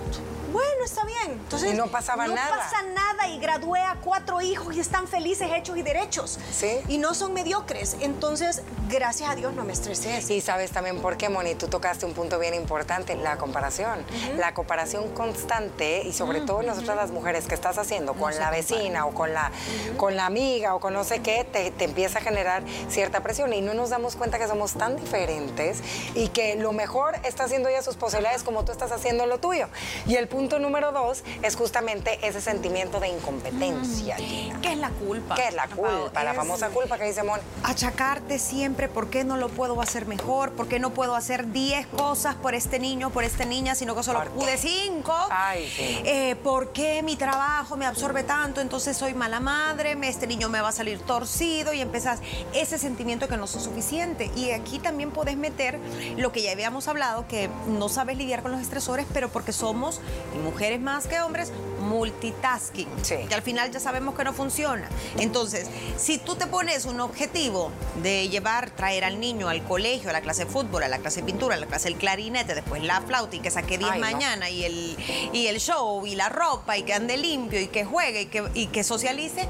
Bueno, 0.51 0.85
está 0.85 1.03
bien. 1.05 1.31
Entonces, 1.31 1.73
Y 1.73 1.77
no 1.77 1.87
pasaba 1.87 2.27
nada. 2.27 2.55
No 2.55 2.61
pasa 2.61 2.81
nada 2.83 3.27
y 3.27 3.39
gradué 3.39 3.81
a 3.81 3.95
cuatro 3.95 4.41
hijos 4.41 4.75
y 4.75 4.79
están 4.79 5.07
felices, 5.07 5.49
hechos 5.53 5.77
y 5.77 5.81
derechos. 5.81 6.39
Sí. 6.51 6.79
Y 6.87 6.97
no 6.97 7.13
son 7.13 7.33
mediocres. 7.33 7.97
Entonces, 8.01 8.61
gracias 8.89 9.29
a 9.29 9.35
Dios 9.35 9.53
no 9.53 9.63
me 9.63 9.73
estresé. 9.73 10.21
Y 10.33 10.41
sabes 10.41 10.71
también 10.71 11.01
por 11.01 11.17
qué, 11.17 11.29
Moni, 11.29 11.55
tú 11.55 11.67
tocaste 11.67 12.05
un 12.05 12.13
punto 12.13 12.39
bien 12.39 12.53
importante, 12.53 13.15
la 13.15 13.37
comparación. 13.37 14.05
La 14.37 14.53
comparación 14.53 15.13
constante 15.13 16.03
y 16.03 16.13
sobre 16.13 16.41
todo 16.41 16.61
nosotras 16.61 16.95
las 16.95 17.11
mujeres 17.11 17.47
que 17.47 17.55
estás 17.55 17.77
haciendo 17.77 18.13
con 18.13 18.35
la 18.37 18.49
vecina 18.49 19.05
o 19.05 19.13
con 19.13 19.33
la, 19.33 19.51
con 19.97 20.15
la 20.15 20.25
amiga 20.25 20.75
o 20.75 20.79
con 20.79 20.93
no 20.93 21.03
sé 21.03 21.21
qué, 21.21 21.43
te, 21.43 21.71
te 21.71 21.85
empieza 21.85 22.19
a 22.19 22.21
generar 22.21 22.63
cierta 22.89 23.21
presión 23.21 23.53
y 23.53 23.61
no 23.61 23.73
nos 23.73 23.89
damos 23.89 24.15
cuenta 24.15 24.39
que 24.39 24.47
somos 24.47 24.73
tan 24.73 24.95
diferentes 24.95 25.79
y 26.15 26.29
que 26.29 26.55
lo 26.55 26.73
mejor 26.73 27.15
está 27.23 27.43
haciendo 27.45 27.69
ella 27.69 27.81
sus 27.81 27.95
posibilidades 27.95 28.43
como 28.43 28.63
tú 28.65 28.71
estás 28.71 28.91
haciendo 28.91 29.25
lo 29.25 29.39
tuyo. 29.39 29.67
Y 30.05 30.15
el 30.15 30.27
punto 30.37 30.59
número 30.59 30.91
dos 30.91 31.23
es 31.41 31.55
justamente 31.55 32.19
ese 32.21 32.41
sentimiento 32.41 32.99
de 32.99 33.07
incompetencia. 33.07 34.17
Gina. 34.17 34.61
¿Qué 34.61 34.73
es 34.73 34.77
la 34.77 34.91
culpa? 34.91 35.33
¿Qué 35.33 35.47
es 35.47 35.55
la 35.55 35.67
culpa? 35.67 36.23
La 36.23 36.29
Es 36.31 36.37
famosa 36.37 36.69
culpa 36.69 36.99
que 36.99 37.05
dice 37.05 37.23
Moni. 37.23 37.41
Achacarte 37.63 38.37
siempre, 38.37 38.87
¿por 38.87 39.09
qué 39.09 39.23
no 39.23 39.37
lo 39.37 39.49
puedo 39.49 39.81
hacer 39.81 40.05
mejor? 40.05 40.51
¿Por 40.51 40.67
qué 40.67 40.77
no 40.77 40.91
puedo 40.91 41.15
hacer 41.15 41.51
10 41.51 41.87
cosas 41.87 42.35
por 42.35 42.53
este 42.53 42.77
niño, 42.77 43.09
por 43.09 43.23
esta 43.23 43.45
niña, 43.45 43.73
sino 43.73 43.95
que 43.95 44.03
solo 44.03 44.23
pude 44.25 44.59
5? 44.59 45.11
Ay, 45.31 45.67
sí. 45.75 46.01
Eh, 46.05 46.35
¿Por 46.43 46.71
qué 46.71 47.01
mi 47.01 47.15
trabajo 47.15 47.75
me 47.75 47.87
absorbe 47.87 48.21
tanto? 48.21 48.61
Entonces 48.61 48.95
soy 48.95 49.15
mala 49.15 49.39
madre, 49.39 49.97
este 50.03 50.27
niño 50.27 50.49
me 50.49 50.61
va 50.61 50.69
a 50.69 50.71
salir 50.71 50.99
torcido 50.99 51.73
y 51.73 51.81
empezás 51.81 52.19
ese 52.53 52.77
sentimiento 52.77 53.27
que 53.27 53.37
no 53.37 53.47
sos 53.47 53.63
suficiente. 53.63 54.29
Y 54.35 54.51
aquí 54.51 54.77
también 54.77 55.09
podés 55.09 55.35
meter 55.35 55.79
lo 56.15 56.31
que 56.31 56.43
ya 56.43 56.51
habíamos 56.51 56.87
hablado, 56.87 57.27
que 57.27 57.49
no 57.67 57.89
sabes 57.89 58.17
lidiar 58.17 58.43
con 58.43 58.51
los 58.51 58.61
estresores, 58.61 59.07
pero 59.11 59.29
porque 59.29 59.51
somos, 59.51 59.99
y 60.35 60.37
mujeres 60.39 60.79
más 60.79 61.07
que 61.07 61.19
hombres, 61.21 61.51
multitasking. 61.81 62.87
Sí. 63.01 63.15
Y 63.29 63.33
al 63.33 63.41
final 63.41 63.71
ya 63.71 63.79
sabemos 63.79 64.15
que 64.15 64.23
no 64.23 64.33
funciona. 64.33 64.89
Entonces, 65.17 65.67
si 65.97 66.17
tú 66.17 66.35
te 66.35 66.47
pones 66.47 66.85
un 66.85 66.99
objetivo 66.99 67.71
de 68.01 68.29
llevar, 68.29 68.71
traer 68.71 69.03
al 69.03 69.19
niño 69.19 69.49
al 69.49 69.63
colegio, 69.63 70.09
a 70.09 70.13
la 70.13 70.21
clase 70.21 70.45
de 70.45 70.51
fútbol, 70.51 70.83
a 70.83 70.87
la 70.87 70.99
clase 70.99 71.21
de 71.21 71.25
pintura, 71.25 71.55
a 71.55 71.59
la 71.59 71.67
clase 71.67 71.89
del 71.89 71.97
clarinete, 71.97 72.55
después 72.55 72.83
la 72.83 73.01
flauta 73.01 73.35
y 73.35 73.39
que 73.39 73.51
saque 73.51 73.77
10 73.77 73.91
Ay, 73.91 73.99
no. 73.99 74.05
mañana 74.11 74.49
y, 74.49 74.63
el, 74.63 74.97
y 75.33 75.47
el 75.47 75.59
show 75.59 76.05
y 76.05 76.15
la 76.15 76.29
ropa 76.29 76.77
y 76.77 76.83
que 76.83 76.93
ande 76.93 77.17
limpio 77.17 77.59
y 77.59 77.67
que 77.67 77.85
juegue 77.85 78.21
y 78.21 78.25
que, 78.27 78.43
y 78.53 78.67
que 78.67 78.83
socialice, 78.83 79.47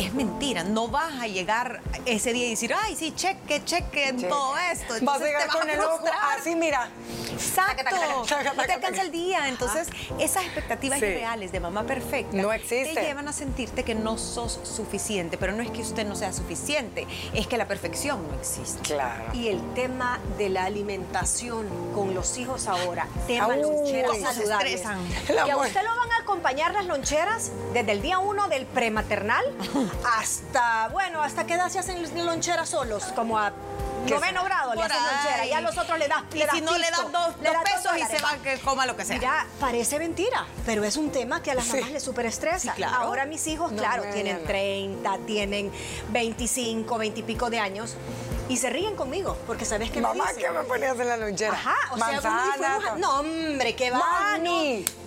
es 0.00 0.14
mentira. 0.14 0.64
No 0.64 0.88
vas 0.88 1.12
a 1.20 1.26
llegar 1.26 1.80
ese 2.06 2.32
día 2.32 2.46
y 2.46 2.50
decir, 2.50 2.74
ay, 2.74 2.96
sí, 2.96 3.12
cheque, 3.14 3.64
cheque 3.64 4.08
en 4.08 4.28
todo 4.28 4.56
esto. 4.58 4.94
Vas 5.02 5.20
a 5.20 5.24
llegar 5.24 5.48
con 5.48 5.68
el 5.68 5.80
ojo 5.80 6.04
así, 6.38 6.56
mira. 6.56 6.88
Exacto. 7.32 7.84
No 8.56 8.64
te 8.64 8.72
alcanza 8.72 9.02
el 9.02 9.10
día. 9.10 9.48
Entonces, 9.48 9.88
esas 10.18 10.44
expectativas 10.44 10.98
irreales 10.98 11.52
de 11.52 11.60
mamá 11.60 11.84
perfecta 11.84 12.36
No 12.36 12.52
existen. 12.52 12.94
te 12.94 13.02
llevan 13.02 13.28
a 13.28 13.32
sentirte 13.32 13.84
que 13.84 13.94
no 13.94 14.18
sos 14.18 14.60
suficiente. 14.62 15.38
Pero 15.38 15.52
no 15.52 15.62
es 15.62 15.70
que 15.70 15.82
usted 15.82 16.06
no 16.06 16.16
sea 16.16 16.32
suficiente, 16.32 17.06
es 17.34 17.46
que 17.46 17.56
la 17.56 17.66
perfección 17.68 18.26
no 18.28 18.38
existe. 18.38 18.80
Claro. 18.82 19.24
Y 19.34 19.48
el 19.48 19.74
tema 19.74 20.18
de 20.38 20.48
la 20.48 20.64
alimentación 20.64 21.66
con 21.94 22.14
los 22.14 22.38
hijos 22.38 22.66
ahora, 22.66 23.06
tema 23.26 23.54
Au, 23.54 23.62
loncheras 23.62 24.18
saludables. 24.34 24.82
Que 25.26 25.50
a 25.50 25.56
usted 25.56 25.82
lo 25.82 25.96
van 25.96 26.12
a 26.12 26.22
acompañar 26.22 26.72
las 26.72 26.86
loncheras 26.86 27.50
desde 27.72 27.92
el 27.92 28.02
día 28.02 28.18
uno 28.18 28.48
del 28.48 28.66
prematernal 28.66 29.44
hasta, 30.04 30.88
bueno, 30.88 31.22
hasta 31.22 31.44
qué 31.46 31.54
edad 31.54 31.68
se 31.68 31.78
hacen 31.78 32.02
loncheras 32.26 32.68
solos, 32.70 33.04
como 33.14 33.38
a 33.38 33.52
¿Qué 34.06 34.14
noveno 34.14 34.42
grado 34.44 34.74
le 34.74 34.82
hacen 34.82 34.96
lonchera. 34.96 35.44
Y 35.46 35.52
a 35.52 35.60
los 35.60 35.76
otros 35.76 35.98
le 35.98 36.08
das 36.08 36.22
Y 36.32 36.38
le 36.38 36.46
das 36.46 36.54
si 36.54 36.62
no 36.62 36.76
le 36.78 36.90
dan 36.90 37.12
dos, 37.12 37.36
le 37.38 37.48
dos 37.48 37.52
das 37.52 37.62
pesos 37.64 37.92
y 37.98 38.16
se 38.16 38.22
va 38.22 38.36
que 38.42 38.58
coma 38.60 38.86
lo 38.86 38.96
que 38.96 39.04
sea. 39.04 39.18
Mira, 39.18 39.46
parece 39.60 39.98
mentira, 39.98 40.46
pero 40.64 40.84
es 40.84 40.96
un 40.96 41.10
tema 41.12 41.42
que 41.42 41.50
a 41.50 41.54
las 41.54 41.66
Sí. 41.66 41.72
mamás 41.74 41.90
les 41.90 42.02
súper 42.02 42.24
estresa. 42.24 42.58
Sí, 42.60 42.68
claro. 42.76 42.96
Ahora 42.96 43.26
mis 43.26 43.46
hijos, 43.46 43.72
No, 43.72 43.78
claro, 43.78 44.04
no, 44.06 44.10
tienen 44.14 44.38
no. 44.40 44.46
30, 44.46 45.18
tienen 45.26 45.70
25, 46.12 46.96
20 46.96 47.20
y 47.20 47.22
pico 47.24 47.50
de 47.50 47.60
años 47.60 47.94
y 48.50 48.56
se 48.56 48.68
ríen 48.68 48.96
conmigo 48.96 49.36
porque 49.46 49.64
sabes 49.64 49.90
que 49.90 50.00
me 50.00 50.08
Mamá, 50.08 50.24
dicen. 50.32 50.42
¿qué 50.42 50.50
me 50.50 50.64
ponías 50.64 50.98
en 50.98 51.08
la 51.08 51.16
lonchera? 51.16 51.52
Ajá, 51.52 51.76
o 51.92 51.96
sea, 51.96 52.06
Manzana. 52.12 52.52
fuimos 52.52 52.66
a- 52.84 52.88
todo. 52.88 52.96
no, 52.98 53.20
hombre, 53.20 53.76
qué 53.76 53.90
va. 53.90 54.38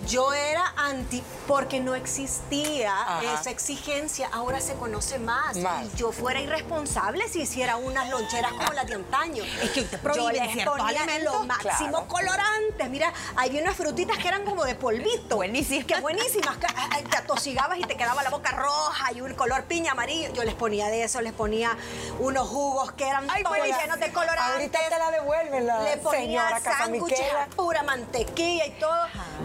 Yo 0.08 0.34
era 0.34 0.74
anti, 0.76 1.22
porque 1.46 1.80
no 1.80 1.94
existía 1.94 2.92
Ajá. 2.92 3.22
esa 3.40 3.50
exigencia, 3.50 4.28
ahora 4.32 4.60
se 4.60 4.74
conoce 4.74 5.18
más. 5.18 5.56
Más. 5.56 5.86
Y 5.86 5.96
yo 5.96 6.12
fuera 6.12 6.40
irresponsable 6.40 7.26
si 7.28 7.40
hiciera 7.42 7.76
unas 7.76 8.10
loncheras 8.10 8.52
como 8.52 8.72
las 8.74 8.86
de 8.86 8.94
antaño. 8.96 9.44
Es 9.62 9.70
que 9.70 9.80
usted 9.80 9.96
yo 9.96 10.02
prohíbe 10.02 10.32
les 10.34 10.52
ciertos 10.52 10.76
ponía 10.78 11.02
alimentos. 11.02 11.32
lo 11.34 11.44
máximo 11.44 11.90
Claro. 11.90 12.08
colorantes. 12.08 12.90
Mira, 12.90 13.12
había 13.36 13.62
unas 13.62 13.76
frutitas 13.76 14.18
que 14.18 14.28
eran 14.28 14.44
como 14.44 14.64
de 14.64 14.74
polvito. 14.74 15.36
Buenísimas. 15.36 15.86
Que 15.86 16.00
buenísimas. 16.00 16.56
que, 16.58 16.66
te 17.10 17.16
atosigabas 17.16 17.78
y 17.78 17.82
te 17.82 17.96
quedaba 17.96 18.22
la 18.22 18.30
boca 18.30 18.50
roja 18.52 19.12
y 19.12 19.20
un 19.22 19.34
color 19.34 19.64
piña 19.64 19.92
amarillo. 19.92 20.32
Yo 20.34 20.44
les 20.44 20.54
ponía 20.54 20.88
de 20.88 21.04
eso, 21.04 21.20
les 21.22 21.32
ponía 21.32 21.76
unos 22.18 22.46
jugos 22.48 22.92
que 22.92 23.08
eran 23.08 23.26
Ay, 23.34 23.42
buenísimo. 23.42 23.96
de 23.96 24.12
colorantes. 24.12 24.44
Ahorita 24.54 24.78
te 24.88 24.98
la 24.98 25.10
devuelven 25.10 25.66
la 25.66 25.82
Le 25.82 25.96
ponía 25.98 26.60
sándwiches 26.60 27.20
a 27.32 27.46
pura 27.54 27.82
mantequilla 27.82 28.66
y 28.66 28.70
todo. 28.72 28.94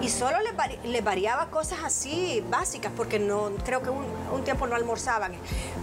Y 0.01 0.09
solo 0.09 0.37
vari- 0.55 0.81
les 0.83 1.03
variaba 1.03 1.47
cosas 1.49 1.79
así 1.83 2.43
básicas, 2.49 2.91
porque 2.95 3.19
no 3.19 3.51
creo 3.65 3.81
que 3.81 3.89
un, 3.89 4.05
un 4.31 4.43
tiempo 4.43 4.67
no 4.67 4.75
almorzaban 4.75 5.33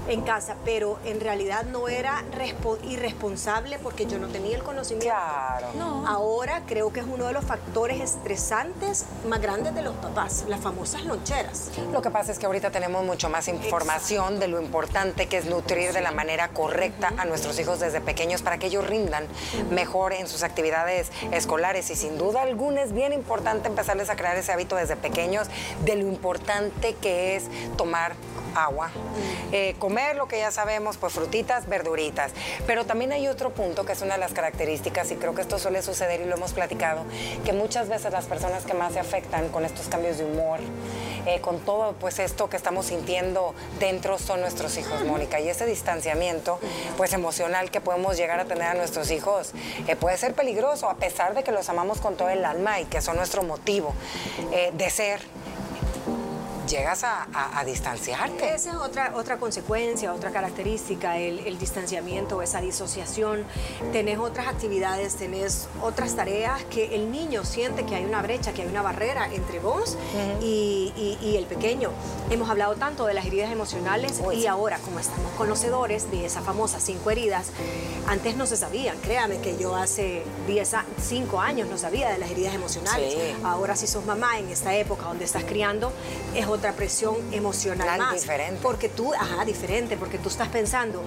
en 0.09 0.23
casa, 0.23 0.55
pero 0.65 0.99
en 1.05 1.21
realidad 1.21 1.65
no 1.65 1.89
era 1.89 2.23
respo- 2.33 2.79
irresponsable 2.85 3.79
porque 3.79 4.07
yo 4.07 4.19
no 4.19 4.29
tenía 4.29 4.57
el 4.57 4.63
conocimiento. 4.63 5.07
Claro. 5.15 5.69
No. 5.77 6.07
Ahora 6.07 6.63
creo 6.67 6.93
que 6.93 7.01
es 7.01 7.07
uno 7.07 7.27
de 7.27 7.33
los 7.33 7.45
factores 7.45 8.01
estresantes 8.01 9.05
más 9.27 9.41
grandes 9.41 9.75
de 9.75 9.83
los 9.83 9.95
papás, 9.97 10.45
las 10.49 10.61
famosas 10.61 11.03
loncheras. 11.05 11.71
Lo 11.93 12.03
que 12.03 12.11
pasa 12.11 12.31
es 12.33 12.39
que 12.39 12.47
ahorita 12.47 12.71
tenemos 12.71 13.05
mucho 13.05 13.29
más 13.29 13.49
información 13.49 14.39
de 14.39 14.49
lo 14.49 14.61
importante 14.61 15.27
que 15.27 15.39
es 15.39 15.47
nutrir 15.47 15.93
de 15.93 16.01
la 16.01 16.13
manera 16.13 16.49
correcta 16.49 17.13
a 17.17 17.25
nuestros 17.25 17.59
hijos 17.59 17.81
desde 17.81 17.96
pequeños 18.01 18.43
para 18.43 18.59
que 18.59 18.67
ellos 18.67 18.87
rindan 18.87 19.27
mejor 19.71 20.13
en 20.13 20.29
sus 20.29 20.43
actividades 20.43 21.11
escolares. 21.33 21.91
Y 21.91 21.97
sin 21.97 22.19
duda 22.19 22.43
alguna 22.43 22.83
es 22.83 22.93
bien 22.93 23.13
importante 23.13 23.69
empezarles 23.69 24.11
a 24.11 24.17
crear 24.17 24.37
ese 24.37 24.53
hábito 24.53 24.77
desde 24.77 24.97
pequeños 24.97 25.49
de 25.85 25.97
lo 25.97 26.07
importante 26.09 26.95
que 26.95 27.37
es 27.37 27.45
tomar 27.77 28.15
agua, 28.57 28.91
eh, 29.53 29.75
comer 29.79 30.17
lo 30.17 30.29
que 30.29 30.39
ya 30.39 30.51
sabemos, 30.51 30.97
pues 30.97 31.13
frutitas, 31.13 31.69
verduritas. 31.69 32.33
Pero 32.67 32.85
también 32.85 33.13
hay 33.13 33.29
otro 33.29 33.51
punto 33.51 33.85
que 33.85 33.93
es 33.93 34.03
una 34.03 34.15
de 34.15 34.21
las 34.21 34.33
características, 34.33 35.11
y 35.11 35.17
creo 35.17 35.35
que 35.35 35.43
esto 35.43 35.59
suele 35.59 35.83
suceder 35.83 36.21
y 36.21 36.25
lo 36.25 36.37
hemos 36.37 36.53
platicado, 36.53 37.05
que 37.45 37.53
muchas 37.53 37.89
veces 37.89 38.13
las 38.13 38.27
personas 38.27 38.65
que 38.65 38.75
más 38.75 38.93
se 38.93 39.01
afectan 39.01 39.49
con 39.49 39.65
estos 39.65 39.89
cambios 39.89 40.19
de 40.19 40.25
humor, 40.25 40.61
eh, 41.27 41.41
con 41.41 41.59
todo 41.59 41.95
pues 41.95 42.21
esto 42.21 42.49
que 42.49 42.57
estamos 42.57 42.87
sintiendo 42.87 43.53
dentro 43.81 44.17
son 44.19 44.41
nuestros 44.41 44.77
hijos, 44.79 45.05
Mónica. 45.05 45.41
Y 45.41 45.49
ese 45.49 45.67
distanciamiento 45.67 46.61
pues 46.97 47.13
emocional 47.13 47.71
que 47.71 47.81
podemos 47.81 48.17
llegar 48.17 48.39
a 48.39 48.45
tener 48.45 48.69
a 48.69 48.75
nuestros 48.75 49.11
hijos 49.11 49.53
eh, 49.89 49.97
puede 49.97 50.17
ser 50.19 50.35
peligroso, 50.35 50.89
a 50.89 50.95
pesar 50.95 51.35
de 51.35 51.43
que 51.43 51.51
los 51.51 51.69
amamos 51.69 52.01
con 52.01 52.17
todo 52.17 52.29
el 52.31 52.45
alma 52.45 52.81
y 52.81 52.85
que 52.85 53.01
son 53.01 53.17
nuestro 53.17 53.43
motivo 53.43 53.93
eh, 54.53 54.71
de 54.75 54.89
ser 54.89 55.21
llegas 56.67 57.05
a, 57.05 57.27
distanciarte. 57.65 58.55
Esa 58.55 58.71
es 58.71 58.77
otra, 58.77 59.13
otra 59.15 59.39
consecuencia, 59.39 60.13
otra 60.13 60.31
característica, 60.31 61.19
el, 61.19 61.59
distanciamiento, 61.59 62.43
esa 62.43 62.61
disociación. 62.61 63.45
Tenés 63.93 64.19
otras 64.19 64.47
actividades, 64.47 65.17
tenés 65.17 65.69
otras 65.83 66.15
tareas 66.15 66.63
que 66.65 66.95
el 66.95 67.11
niño 67.11 67.45
siente 67.45 67.85
que 67.85 67.95
hay 67.97 68.05
una 68.05 68.23
brecha, 68.23 68.53
que 68.53 68.63
hay 68.63 68.69
una 68.69 68.83
barrera 68.83 69.33
entre 69.33 69.59
vos 69.59 69.97
y, 70.41 71.35
el 71.37 71.47
pequeño. 71.47 71.91
Hemos 72.31 72.49
hablado 72.49 72.77
tanto 72.77 73.07
de 73.07 73.15
las 73.15 73.27
heridas 73.27 73.51
emocionales 73.53 74.21
y 74.35 74.47
ahora, 74.47 74.79
como 74.79 74.99
estamos 74.99 75.33
conocedores 75.33 76.11
de 76.11 76.25
esas 76.25 76.45
famosas 76.45 76.83
cinco 76.83 77.11
heridas, 77.11 77.51
antes 78.07 78.37
no 78.37 78.47
se 78.47 78.57
sabían, 78.57 78.97
créame 78.99 79.41
que 79.41 79.57
yo 79.59 79.75
hace 79.75 80.23
10, 80.47 80.77
5 81.03 81.41
años 81.41 81.69
no 81.69 81.77
sabía 81.77 82.11
de 82.11 82.19
las 82.19 82.31
heridas 82.31 82.55
emocionales. 82.55 83.35
Ahora 83.45 83.77
si 83.77 83.87
sos 83.87 84.05
mamá 84.07 84.39
en 84.39 84.49
esta 84.49 84.75
época 84.75 85.07
donde 85.07 85.25
estás 85.25 85.45
criando, 85.45 85.93
es 86.35 86.47
otra 86.47 86.56
presión 86.59 87.17
emocional 87.33 87.99
más. 87.99 88.15
diferente. 88.15 88.61
Porque 88.63 88.89
tú, 88.89 89.15
ajá, 89.15 89.45
diferente, 89.45 89.97
porque 89.97 90.19
tú 90.19 90.29
estás 90.29 90.49
pensando, 90.49 91.03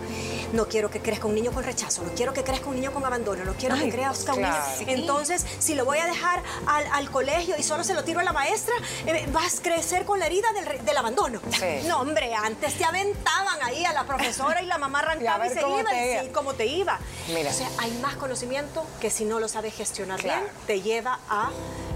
no 0.54 0.68
quiero 0.68 0.90
que 0.90 1.00
crezca 1.02 1.28
un 1.28 1.36
niño 1.36 1.52
con 1.52 1.64
rechazo, 1.64 2.04
no 2.04 2.12
quiero 2.14 2.34
que 2.34 2.44
crezca 2.44 2.70
un 2.70 2.76
niño 2.76 2.92
con 2.92 3.06
abandono, 3.06 3.44
no 3.44 3.54
quiero 3.54 3.76
que 3.76 3.90
crezca 3.90 4.34
un 4.34 4.42
niño. 4.42 4.56
Entonces, 4.88 5.46
si 5.60 5.76
lo 5.76 5.86
voy 5.86 6.00
a 6.00 6.06
dejar 6.06 6.44
al, 6.66 7.10
colegio 7.10 7.56
y 7.58 7.64
solo 7.64 7.84
se 7.84 7.96
lo 7.96 8.04
tiro 8.04 8.20
a 8.20 8.24
la 8.24 8.34
maestra, 8.34 8.76
eh, 9.08 9.28
vas 9.32 9.60
a 9.60 9.62
crecer 9.64 10.06
con 10.06 10.20
la 10.20 10.28
herida 10.28 10.48
del, 10.84 10.98
abandono. 10.98 11.42
No, 11.90 12.02
hombre, 12.02 12.34
antes 12.34 12.76
te 12.76 12.84
aventaban 12.84 13.58
ahí 13.64 13.86
a 13.86 13.94
la 13.94 14.06
profesora 14.06 14.62
y 14.62 14.66
la 14.66 14.78
mamá 14.78 15.00
arrancaba 15.00 15.48
y, 15.48 15.50
se 15.50 15.62
iba, 15.62 16.24
y 16.24 16.30
cómo 16.30 16.54
te 16.54 16.66
iba. 16.66 17.00
Mira. 17.30 17.50
O 17.50 17.54
sea, 17.54 17.70
hay 17.78 17.92
más 18.02 18.16
conocimiento 18.16 18.86
que 19.00 19.10
si 19.10 19.26
no 19.26 19.40
lo 19.40 19.48
sabes 19.48 19.74
gestionar 19.74 20.22
bien, 20.22 20.40
te 20.68 20.82
lleva 20.82 21.20
a 21.30 21.50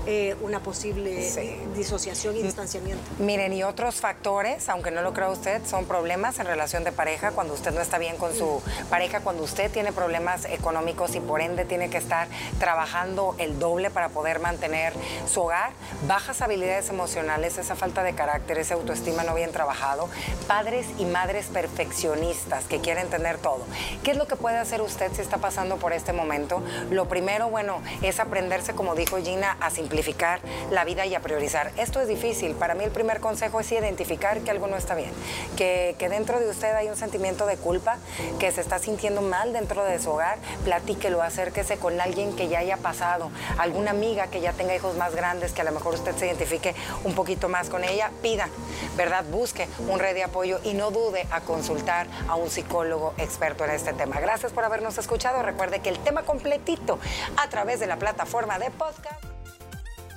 eh, 0.05 0.35
una 0.41 0.59
posible 0.59 1.31
disociación 1.77 2.35
y 2.35 2.43
distanciamiento. 2.43 3.01
Miren, 3.19 3.53
y 3.53 3.63
otros 3.63 3.95
factores, 3.95 4.67
aunque 4.67 4.91
no 4.91 5.01
lo 5.01 5.13
crea 5.13 5.29
usted, 5.29 5.61
son 5.65 5.85
problemas 5.85 6.39
en 6.39 6.45
relación 6.45 6.83
de 6.83 6.91
pareja, 6.91 7.31
cuando 7.31 7.53
usted 7.53 7.71
no 7.71 7.79
está 7.79 7.99
bien 7.99 8.17
con 8.17 8.35
su 8.35 8.61
pareja, 8.89 9.21
cuando 9.21 9.43
usted 9.43 9.71
tiene 9.71 9.93
problemas 9.93 10.43
económicos 10.43 11.15
y 11.15 11.21
por 11.21 11.39
ende 11.39 11.63
tiene 11.63 11.89
que 11.89 11.99
estar 11.99 12.27
trabajando 12.59 13.33
el 13.37 13.59
doble 13.59 13.91
para 13.91 14.09
poder 14.09 14.39
mantener 14.39 14.91
su 15.25 15.43
hogar, 15.43 15.71
bajas 16.05 16.41
habilidades 16.41 16.89
emocionales, 16.89 17.57
esa 17.57 17.75
falta 17.75 18.03
de 18.03 18.13
carácter, 18.13 18.57
esa 18.57 18.73
autoestima 18.73 19.23
no 19.23 19.33
bien 19.35 19.53
trabajado, 19.53 20.09
padres 20.47 20.85
y 20.97 21.05
madres 21.05 21.45
perfeccionistas 21.45 22.65
que 22.65 22.81
quieren 22.81 23.09
tener 23.09 23.37
todo. 23.37 23.61
¿Qué 24.03 24.11
es 24.11 24.17
lo 24.17 24.27
que 24.27 24.35
puede 24.35 24.57
hacer 24.57 24.81
usted 24.81 25.13
si 25.13 25.21
está 25.21 25.37
pasando 25.37 25.77
por 25.77 25.93
este 25.93 26.11
momento? 26.11 26.61
Lo 26.89 27.07
primero, 27.07 27.47
bueno, 27.47 27.81
es 28.01 28.19
aprenderse, 28.19 28.73
como 28.73 28.95
dijo 28.95 29.15
Gina, 29.15 29.55
a 29.61 29.69
simplificar 29.69 29.92
simplificar 29.93 30.39
la 30.71 30.85
vida 30.85 31.05
y 31.05 31.13
a 31.13 31.19
priorizar. 31.19 31.71
Esto 31.77 32.01
es 32.01 32.07
difícil. 32.07 32.55
Para 32.55 32.73
mí 32.73 32.83
el 32.83 32.89
primer 32.89 33.19
consejo 33.19 33.59
es 33.59 33.71
identificar 33.71 34.39
que 34.39 34.49
algo 34.49 34.65
no 34.65 34.75
está 34.75 34.95
bien, 34.95 35.11
que, 35.55 35.95
que 35.99 36.09
dentro 36.09 36.39
de 36.39 36.49
usted 36.49 36.73
hay 36.73 36.87
un 36.87 36.95
sentimiento 36.95 37.45
de 37.45 37.57
culpa, 37.57 37.97
que 38.39 38.51
se 38.51 38.61
está 38.61 38.79
sintiendo 38.79 39.21
mal 39.21 39.53
dentro 39.53 39.83
de 39.83 39.99
su 39.99 40.09
hogar, 40.09 40.39
platíquelo, 40.63 41.21
acérquese 41.21 41.77
con 41.77 42.01
alguien 42.01 42.35
que 42.35 42.47
ya 42.47 42.59
haya 42.59 42.77
pasado, 42.77 43.29
alguna 43.59 43.91
amiga 43.91 44.27
que 44.27 44.41
ya 44.41 44.53
tenga 44.53 44.75
hijos 44.75 44.97
más 44.97 45.15
grandes, 45.15 45.53
que 45.53 45.61
a 45.61 45.65
lo 45.65 45.71
mejor 45.71 45.93
usted 45.93 46.15
se 46.15 46.25
identifique 46.25 46.73
un 47.03 47.13
poquito 47.13 47.47
más 47.47 47.69
con 47.69 47.83
ella, 47.83 48.09
pida, 48.23 48.49
¿verdad? 48.97 49.23
Busque 49.29 49.67
un 49.89 49.99
red 49.99 50.15
de 50.15 50.23
apoyo 50.23 50.59
y 50.63 50.73
no 50.73 50.89
dude 50.89 51.27
a 51.29 51.41
consultar 51.41 52.07
a 52.27 52.35
un 52.35 52.49
psicólogo 52.49 53.13
experto 53.19 53.63
en 53.65 53.71
este 53.71 53.93
tema. 53.93 54.19
Gracias 54.19 54.51
por 54.51 54.63
habernos 54.63 54.97
escuchado. 54.97 55.43
Recuerde 55.43 55.81
que 55.81 55.89
el 55.89 55.99
tema 55.99 56.23
completito 56.23 56.97
a 57.37 57.47
través 57.49 57.79
de 57.79 57.85
la 57.85 57.97
plataforma 57.97 58.57
de 58.57 58.71
podcast 58.71 59.32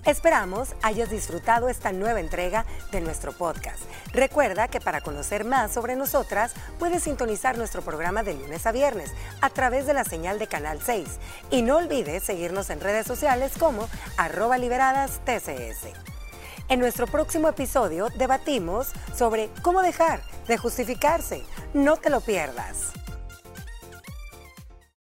Esperamos 0.07 0.77
hayas 0.83 1.11
disfrutado 1.11 1.69
esta 1.69 1.91
nueva 1.91 2.21
entrega 2.21 2.65
de 2.93 3.01
nuestro 3.01 3.33
podcast. 3.33 3.81
Recuerda 4.13 4.69
que 4.69 4.81
para 4.81 5.01
conocer 5.01 5.45
más 5.45 5.73
sobre 5.73 5.97
nosotras 5.97 6.55
puedes 6.79 7.03
sintonizar 7.03 7.59
nuestro 7.59 7.83
programa 7.83 8.23
de 8.23 8.35
lunes 8.35 8.69
a 8.69 8.73
viernes 8.73 9.11
a 9.41 9.51
través 9.51 9.85
de 9.85 9.95
la 9.95 10.05
señal 10.05 10.39
de 10.39 10.47
Canal 10.47 10.79
6 10.81 11.09
y 11.51 11.63
no 11.63 11.79
olvides 11.79 12.23
seguirnos 12.23 12.71
en 12.71 12.81
redes 12.81 13.05
sociales 13.05 13.55
como 13.59 13.89
arroba 14.17 14.59
liberadas 14.59 15.21
TCS. 15.25 15.89
En 16.69 16.79
nuestro 16.79 17.09
próximo 17.09 17.49
episodio 17.49 18.07
debatimos 18.17 18.93
sobre 19.13 19.51
cómo 19.63 19.83
dejar 19.83 20.23
de 20.47 20.57
justificarse. 20.57 21.43
No 21.75 21.97
te 21.97 22.11
lo 22.11 22.21
pierdas. 22.21 22.93